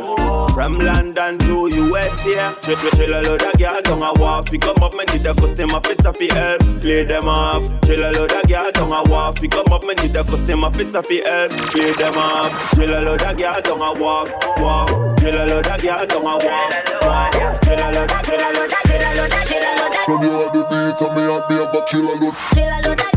From 0.54 0.78
London 0.78 1.38
to 1.38 1.68
USA. 1.68 2.54
Chill, 2.62 2.76
chill, 2.76 2.90
chill 2.90 3.14
a 3.14 3.20
load 3.22 3.42
of 3.42 3.58
girl 3.58 3.82
down 3.82 4.02
a 4.02 4.12
wharf. 4.20 4.50
We 4.50 4.58
come 4.58 4.82
up, 4.82 4.92
me 4.92 5.04
need 5.10 5.26
a 5.26 5.34
customer 5.34 5.76
officer 5.76 6.12
fi 6.12 6.32
help. 6.32 6.60
Clear 6.80 7.04
them 7.04 7.28
off. 7.28 7.64
Chill 7.82 8.04
a 8.04 8.10
load 8.12 8.32
of 8.32 8.46
girl 8.48 8.70
down 8.70 8.92
a 8.92 9.10
wharf. 9.10 9.40
We 9.40 9.48
come 9.48 9.72
up, 9.72 9.82
me 9.82 9.94
need 9.94 10.14
a 10.14 10.22
customer 10.22 10.66
officer 10.68 11.02
fi 11.02 11.22
help. 11.24 11.50
Clear 11.72 11.94
them 11.94 12.14
off. 12.16 12.74
Chill 12.74 12.94
a 12.94 13.00
load 13.02 13.22
of 13.22 13.36
girl 13.36 13.60
down 13.60 13.82
a 13.82 14.00
wharf. 14.00 14.30
Wharf. 14.58 14.90
Chill 15.18 15.34
a 15.34 15.44
load 15.44 15.66
of 15.66 15.82
girl 15.82 16.06
down 16.06 16.22
a 16.22 16.34
wharf. 16.38 16.72
Wharf. 17.02 17.60
Chill 17.64 17.82
a 17.82 17.86
load 17.90 18.12
of, 18.12 18.22
chill 18.22 18.38
a 18.38 18.48
load 18.54 18.72
of, 18.72 18.82
chill 18.86 19.02
a 19.02 19.10
load 19.16 19.32
of, 19.32 19.44
chill 19.48 19.58
a 19.58 19.72
load 19.74 19.90
of. 19.90 20.06
When 20.06 20.22
you 20.22 20.30
are 20.38 20.52
the 20.54 20.62
beat 20.70 21.00
and 21.02 21.16
me 21.16 21.22
a 21.26 21.42
be 21.48 21.54
a 21.56 21.84
kill 21.90 22.06
a 22.06 22.14
load. 22.22 22.34
Chill 22.54 22.68
a 22.68 22.78
load 22.86 23.00
of 23.00 23.15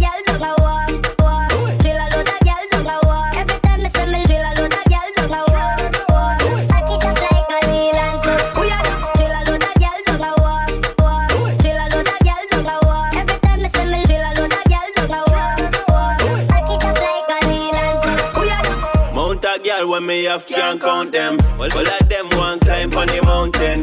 Mount 19.99 20.07
a 20.07 20.07
girl 20.07 20.07
when 20.07 20.07
me 20.07 20.23
have 20.25 20.47
can't 20.47 20.81
count 20.81 21.11
them. 21.11 21.37
All, 21.59 21.71
all 21.71 21.87
of 21.87 22.09
them 22.09 22.29
want 22.31 22.61
climb 22.61 22.93
on 22.95 23.07
the 23.07 23.21
mountain. 23.23 23.81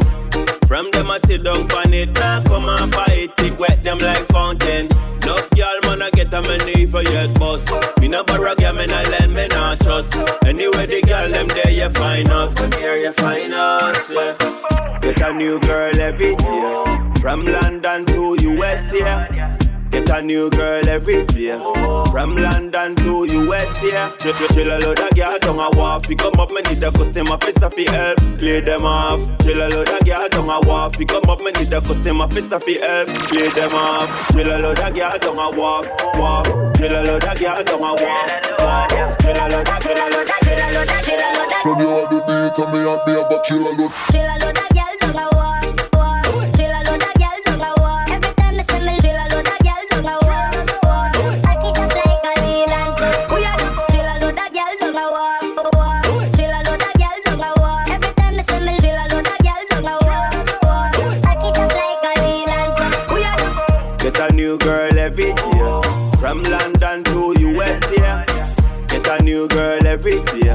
From 0.66 0.90
them 0.90 1.10
I 1.10 1.18
sit 1.18 1.44
down 1.44 1.70
on 1.72 1.92
it, 1.92 2.12
now 2.14 2.42
come 2.42 2.68
and 2.68 2.92
fight 2.92 3.32
it, 3.38 3.58
wet 3.58 3.84
them 3.84 3.98
like 3.98 4.24
fountain. 4.26 4.88
Love 5.26 5.50
girl, 5.50 5.80
man, 5.84 6.02
I 6.02 6.10
get 6.10 6.32
a 6.32 6.40
knee 6.64 6.86
for 6.86 7.02
your 7.02 7.28
boss. 7.38 7.66
Me 8.00 8.08
no 8.08 8.24
borrow 8.24 8.54
girl, 8.54 8.72
me 8.74 8.86
no 8.86 9.02
lend, 9.10 9.34
me 9.34 9.48
no 9.48 9.74
trust. 9.82 10.16
Anyway, 10.44 10.86
the 10.86 11.02
girl, 11.06 11.30
them 11.30 11.48
there, 11.48 11.70
you 11.70 11.90
find 11.90 12.28
us. 12.30 12.58
Here 12.76 12.96
you 12.96 13.12
find 13.12 13.54
us, 13.54 14.10
yeah. 14.10 14.36
Get 15.00 15.20
a 15.20 15.32
new 15.34 15.60
girl 15.60 16.00
every 16.00 16.34
day. 16.36 17.10
From 17.20 17.44
London 17.44 18.06
to 18.06 18.36
US, 18.40 18.92
yeah. 18.94 19.56
Get 19.90 20.10
a 20.10 20.22
new 20.22 20.50
girl 20.50 20.88
every 20.88 21.24
day. 21.24 21.56
From 22.10 22.36
London 22.36 22.94
to 22.96 23.24
US, 23.24 23.82
yeah. 23.84 24.10
Chill, 24.18 24.32
chill, 24.34 24.48
chill 24.48 24.70
a 24.70 24.78
load 24.78 24.98
of 24.98 25.10
girl 25.14 25.38
down 25.38 25.60
a 25.60 25.70
wharf. 25.76 26.08
We 26.08 26.14
come 26.14 26.38
up, 26.38 26.50
me 26.50 26.60
need 26.62 26.82
a 26.82 26.90
customer 26.90 27.38
fist 27.38 27.74
fi 27.74 27.90
help. 27.90 28.18
Clear 28.38 28.60
them 28.60 28.84
off. 28.84 29.20
Chill 29.40 29.60
a 29.60 29.68
load 29.68 29.88
of 29.88 30.04
girl 30.06 30.28
down 30.28 30.50
a 30.50 30.60
wharf. 30.66 30.98
We 30.98 31.04
come 31.04 31.28
up, 31.28 31.40
me 31.40 31.50
need 31.52 31.72
a 31.72 31.80
customer 31.80 32.28
fist 32.28 32.52
fi 32.64 32.78
help. 32.78 33.08
Clear 33.28 33.50
them 33.50 33.74
off. 33.74 34.10
Chill 34.32 34.48
a 34.50 34.56
load 34.58 34.78
of 34.78 34.94
girl 34.94 35.18
down 35.18 35.38
a 35.38 35.50
wharf, 35.56 35.86
wharf. 36.14 36.46
Chill 36.76 36.92
a 36.92 37.00
load 37.04 37.24
of 37.24 37.38
girl 37.38 37.62
down 37.64 37.80
a 37.80 37.94
wharf, 37.94 38.30
wharf. 38.58 39.18
Chill 39.20 39.36
a 39.36 39.44
load 39.48 39.68
of, 39.68 39.80
chill 39.82 39.96
a 39.96 40.06
load 40.10 40.30
of, 40.30 40.40
chill 40.44 40.60
a 40.60 40.68
load 40.74 40.90
of, 40.90 41.04
chill 41.04 41.20
a 41.20 41.28
load 41.36 41.52
of. 41.52 41.62
From 41.62 41.80
you 41.80 41.88
are 41.88 42.06
the 42.10 42.18
beat 42.26 42.58
and 42.58 42.72
me 42.72 42.78
a 42.80 42.94
be 43.06 43.12
a 43.12 43.38
kill 43.42 43.64
a 43.66 43.72
load. 43.76 43.92
Chill 44.10 44.22
a 44.22 44.34
load 44.42 44.56
of 44.56 44.68
girl 44.76 44.94
down 45.00 45.16
a 45.16 45.26
wharf, 45.36 45.65
every 69.96 70.20
day. 70.28 70.52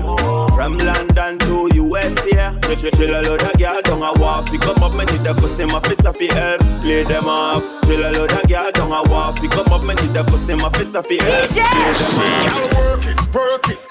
From 0.54 0.78
London 0.78 1.40
to 1.40 1.70
US, 1.74 2.14
yeah. 2.32 2.54
Chill, 2.62 2.76
chill, 2.76 2.92
chill 2.92 3.16
a 3.16 3.22
load 3.26 3.42
of 3.42 3.58
girl 3.58 3.82
down 3.82 4.04
a 4.04 4.12
wharf. 4.20 4.52
We 4.52 4.58
come 4.60 4.84
up, 4.84 4.94
me 4.94 5.04
need 5.06 5.26
a 5.26 5.34
customer 5.34 5.82
fist 5.82 6.06
fi 6.18 6.28
help. 6.34 6.62
Clear 6.82 7.04
them 7.06 7.26
off. 7.26 7.64
Chill 7.86 8.06
a 8.06 8.10
load 8.14 8.32
of 8.32 8.48
girl 8.48 8.72
down 8.72 8.92
a 8.92 9.02
wharf. 9.10 9.42
We 9.42 9.48
come 9.48 9.74
up, 9.74 9.82
me 9.82 9.96
need 9.96 10.16
a 10.16 10.24
customer 10.24 10.70
fist 10.78 10.96
fi 11.08 11.18
help. 11.26 11.50
Clear 11.50 11.66
them 11.66 11.90
off. 11.90 12.38
Girl, 12.46 12.70
work 12.78 13.06
it, 13.06 13.36
work 13.36 13.70
it. 13.70 13.91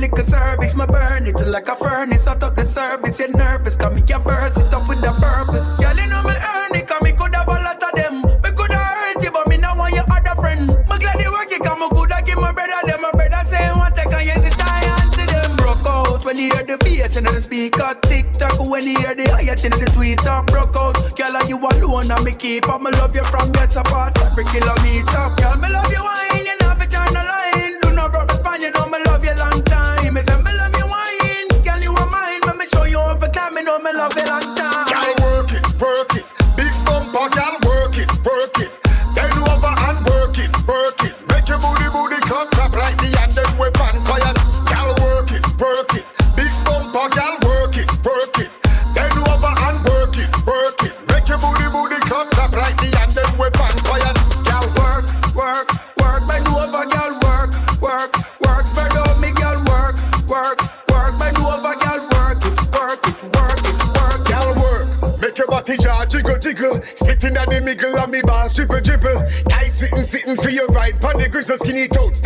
Little 0.00 0.24
service. 0.24 0.74
My 0.74 0.86
burn 0.86 1.26
it 1.26 1.40
like 1.46 1.68
a 1.68 1.76
furnace. 1.76 2.26
Out 2.26 2.42
of 2.42 2.56
the 2.56 2.64
service, 2.64 3.20
you're 3.20 3.28
nervous. 3.36 3.76
Come, 3.76 3.94
me 3.96 4.02
a 4.12 4.18
burst 4.18 4.58
it 4.58 4.72
up 4.72 4.88
with 4.88 5.04
a 5.04 5.12
purpose. 5.20 5.78
Girl, 5.78 5.96
you 5.96 6.08
know 6.08 6.22
me 6.24 6.32
earn 6.32 6.74
it, 6.74 6.86
come, 6.88 7.04
me 7.04 7.12
could 7.12 7.34
have 7.34 7.48
a 7.48 7.52
lot 7.52 7.82
of 7.82 7.92
them. 7.94 8.22
Me 8.22 8.50
could 8.56 8.72
have 8.72 9.14
hurt 9.14 9.22
you, 9.22 9.30
but 9.30 9.46
me 9.48 9.56
now 9.58 9.76
want 9.76 9.94
your 9.94 10.04
other 10.10 10.34
friend. 10.40 10.68
Me 10.68 10.96
glad 10.98 11.20
you 11.20 11.30
work 11.30 11.52
it, 11.52 11.62
come, 11.62 11.80
me 11.80 11.88
could 11.90 12.12
have 12.12 12.24
give 12.24 12.40
my 12.40 12.52
brother 12.52 12.80
them. 12.86 13.02
My 13.02 13.10
brother 13.12 13.44
say, 13.44 13.68
want 13.76 13.94
take 13.94 14.06
and 14.06 14.26
yes, 14.26 14.46
it's 14.46 14.56
I 14.58 14.88
answer 15.04 15.26
them. 15.26 15.56
Broke 15.56 15.84
out 15.86 16.24
when 16.24 16.36
you 16.38 16.50
hear 16.50 16.64
the 16.64 16.78
bass 16.78 17.16
and 17.16 17.26
the 17.26 17.40
speaker. 17.40 17.94
Tick 18.02 18.32
tock 18.32 18.58
when 18.68 18.86
you 18.86 18.98
hear 18.98 19.14
the 19.14 19.28
highest 19.30 19.64
in 19.64 19.72
the 19.72 19.86
tweeter. 19.92 20.46
Broke 20.46 20.76
out, 20.76 20.96
girl, 21.16 21.36
are 21.36 21.44
you 21.44 21.58
alone 21.58 22.10
and 22.10 22.24
me 22.24 22.32
keep 22.32 22.68
up. 22.68 22.80
Me 22.80 22.90
love 22.92 23.14
you 23.14 23.24
from 23.24 23.52
yes, 23.54 23.76
I 23.76 23.82
pass 23.82 24.16
every 24.24 24.44
kilometer. 24.44 25.24
Girl, 25.36 25.56
me 25.60 25.68
love 25.68 25.92
you 25.92 26.02
wine, 26.02 26.46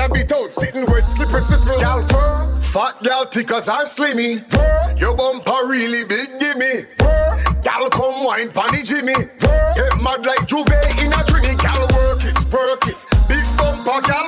toad, 0.09 0.17
stabby 0.17 0.29
toad. 0.29 0.53
Sitting 0.53 0.87
with 0.87 1.09
slipper, 1.09 1.41
slipper. 1.41 1.79
Girl, 1.79 2.05
purr. 2.09 2.61
Fat 2.61 3.03
girl, 3.03 3.27
tickers 3.27 3.69
are 3.69 3.85
slimmy. 3.85 4.49
Purr. 4.49 4.95
Your 4.99 5.17
bumper 5.17 5.67
really 5.67 6.05
big, 6.05 6.29
gimme. 6.41 6.85
Purr. 6.99 7.63
Girl, 7.63 7.89
come 7.91 8.25
wine, 8.25 8.51
pon 8.51 8.69
the 8.73 8.83
Jimmy. 8.85 9.15
Purr. 9.39 9.75
Get 9.77 10.03
mad 10.03 10.27
like 10.27 10.47
Juve 10.47 10.67
in 11.01 11.13
a 11.13 11.21
trini. 11.25 11.57
Girl, 11.59 11.87
work 11.95 12.25
it, 12.25 12.37
work 12.53 12.87
it. 12.89 12.97
Big 13.29 13.45
bumper, 13.57 14.01
girl, 14.07 14.24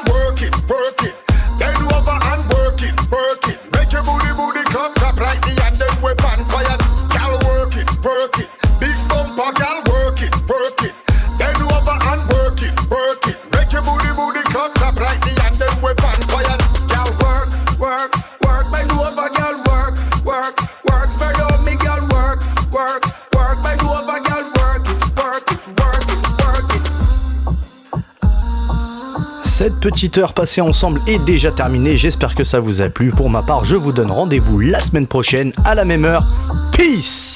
petite 29.90 30.18
heure 30.18 30.34
passée 30.34 30.60
ensemble 30.60 31.00
est 31.06 31.24
déjà 31.24 31.52
terminée. 31.52 31.96
J'espère 31.96 32.34
que 32.34 32.42
ça 32.42 32.58
vous 32.58 32.82
a 32.82 32.88
plu. 32.88 33.10
Pour 33.10 33.30
ma 33.30 33.44
part, 33.44 33.64
je 33.64 33.76
vous 33.76 33.92
donne 33.92 34.10
rendez-vous 34.10 34.58
la 34.58 34.80
semaine 34.80 35.06
prochaine 35.06 35.52
à 35.64 35.76
la 35.76 35.84
même 35.84 36.04
heure. 36.04 36.24
Peace 36.72 37.35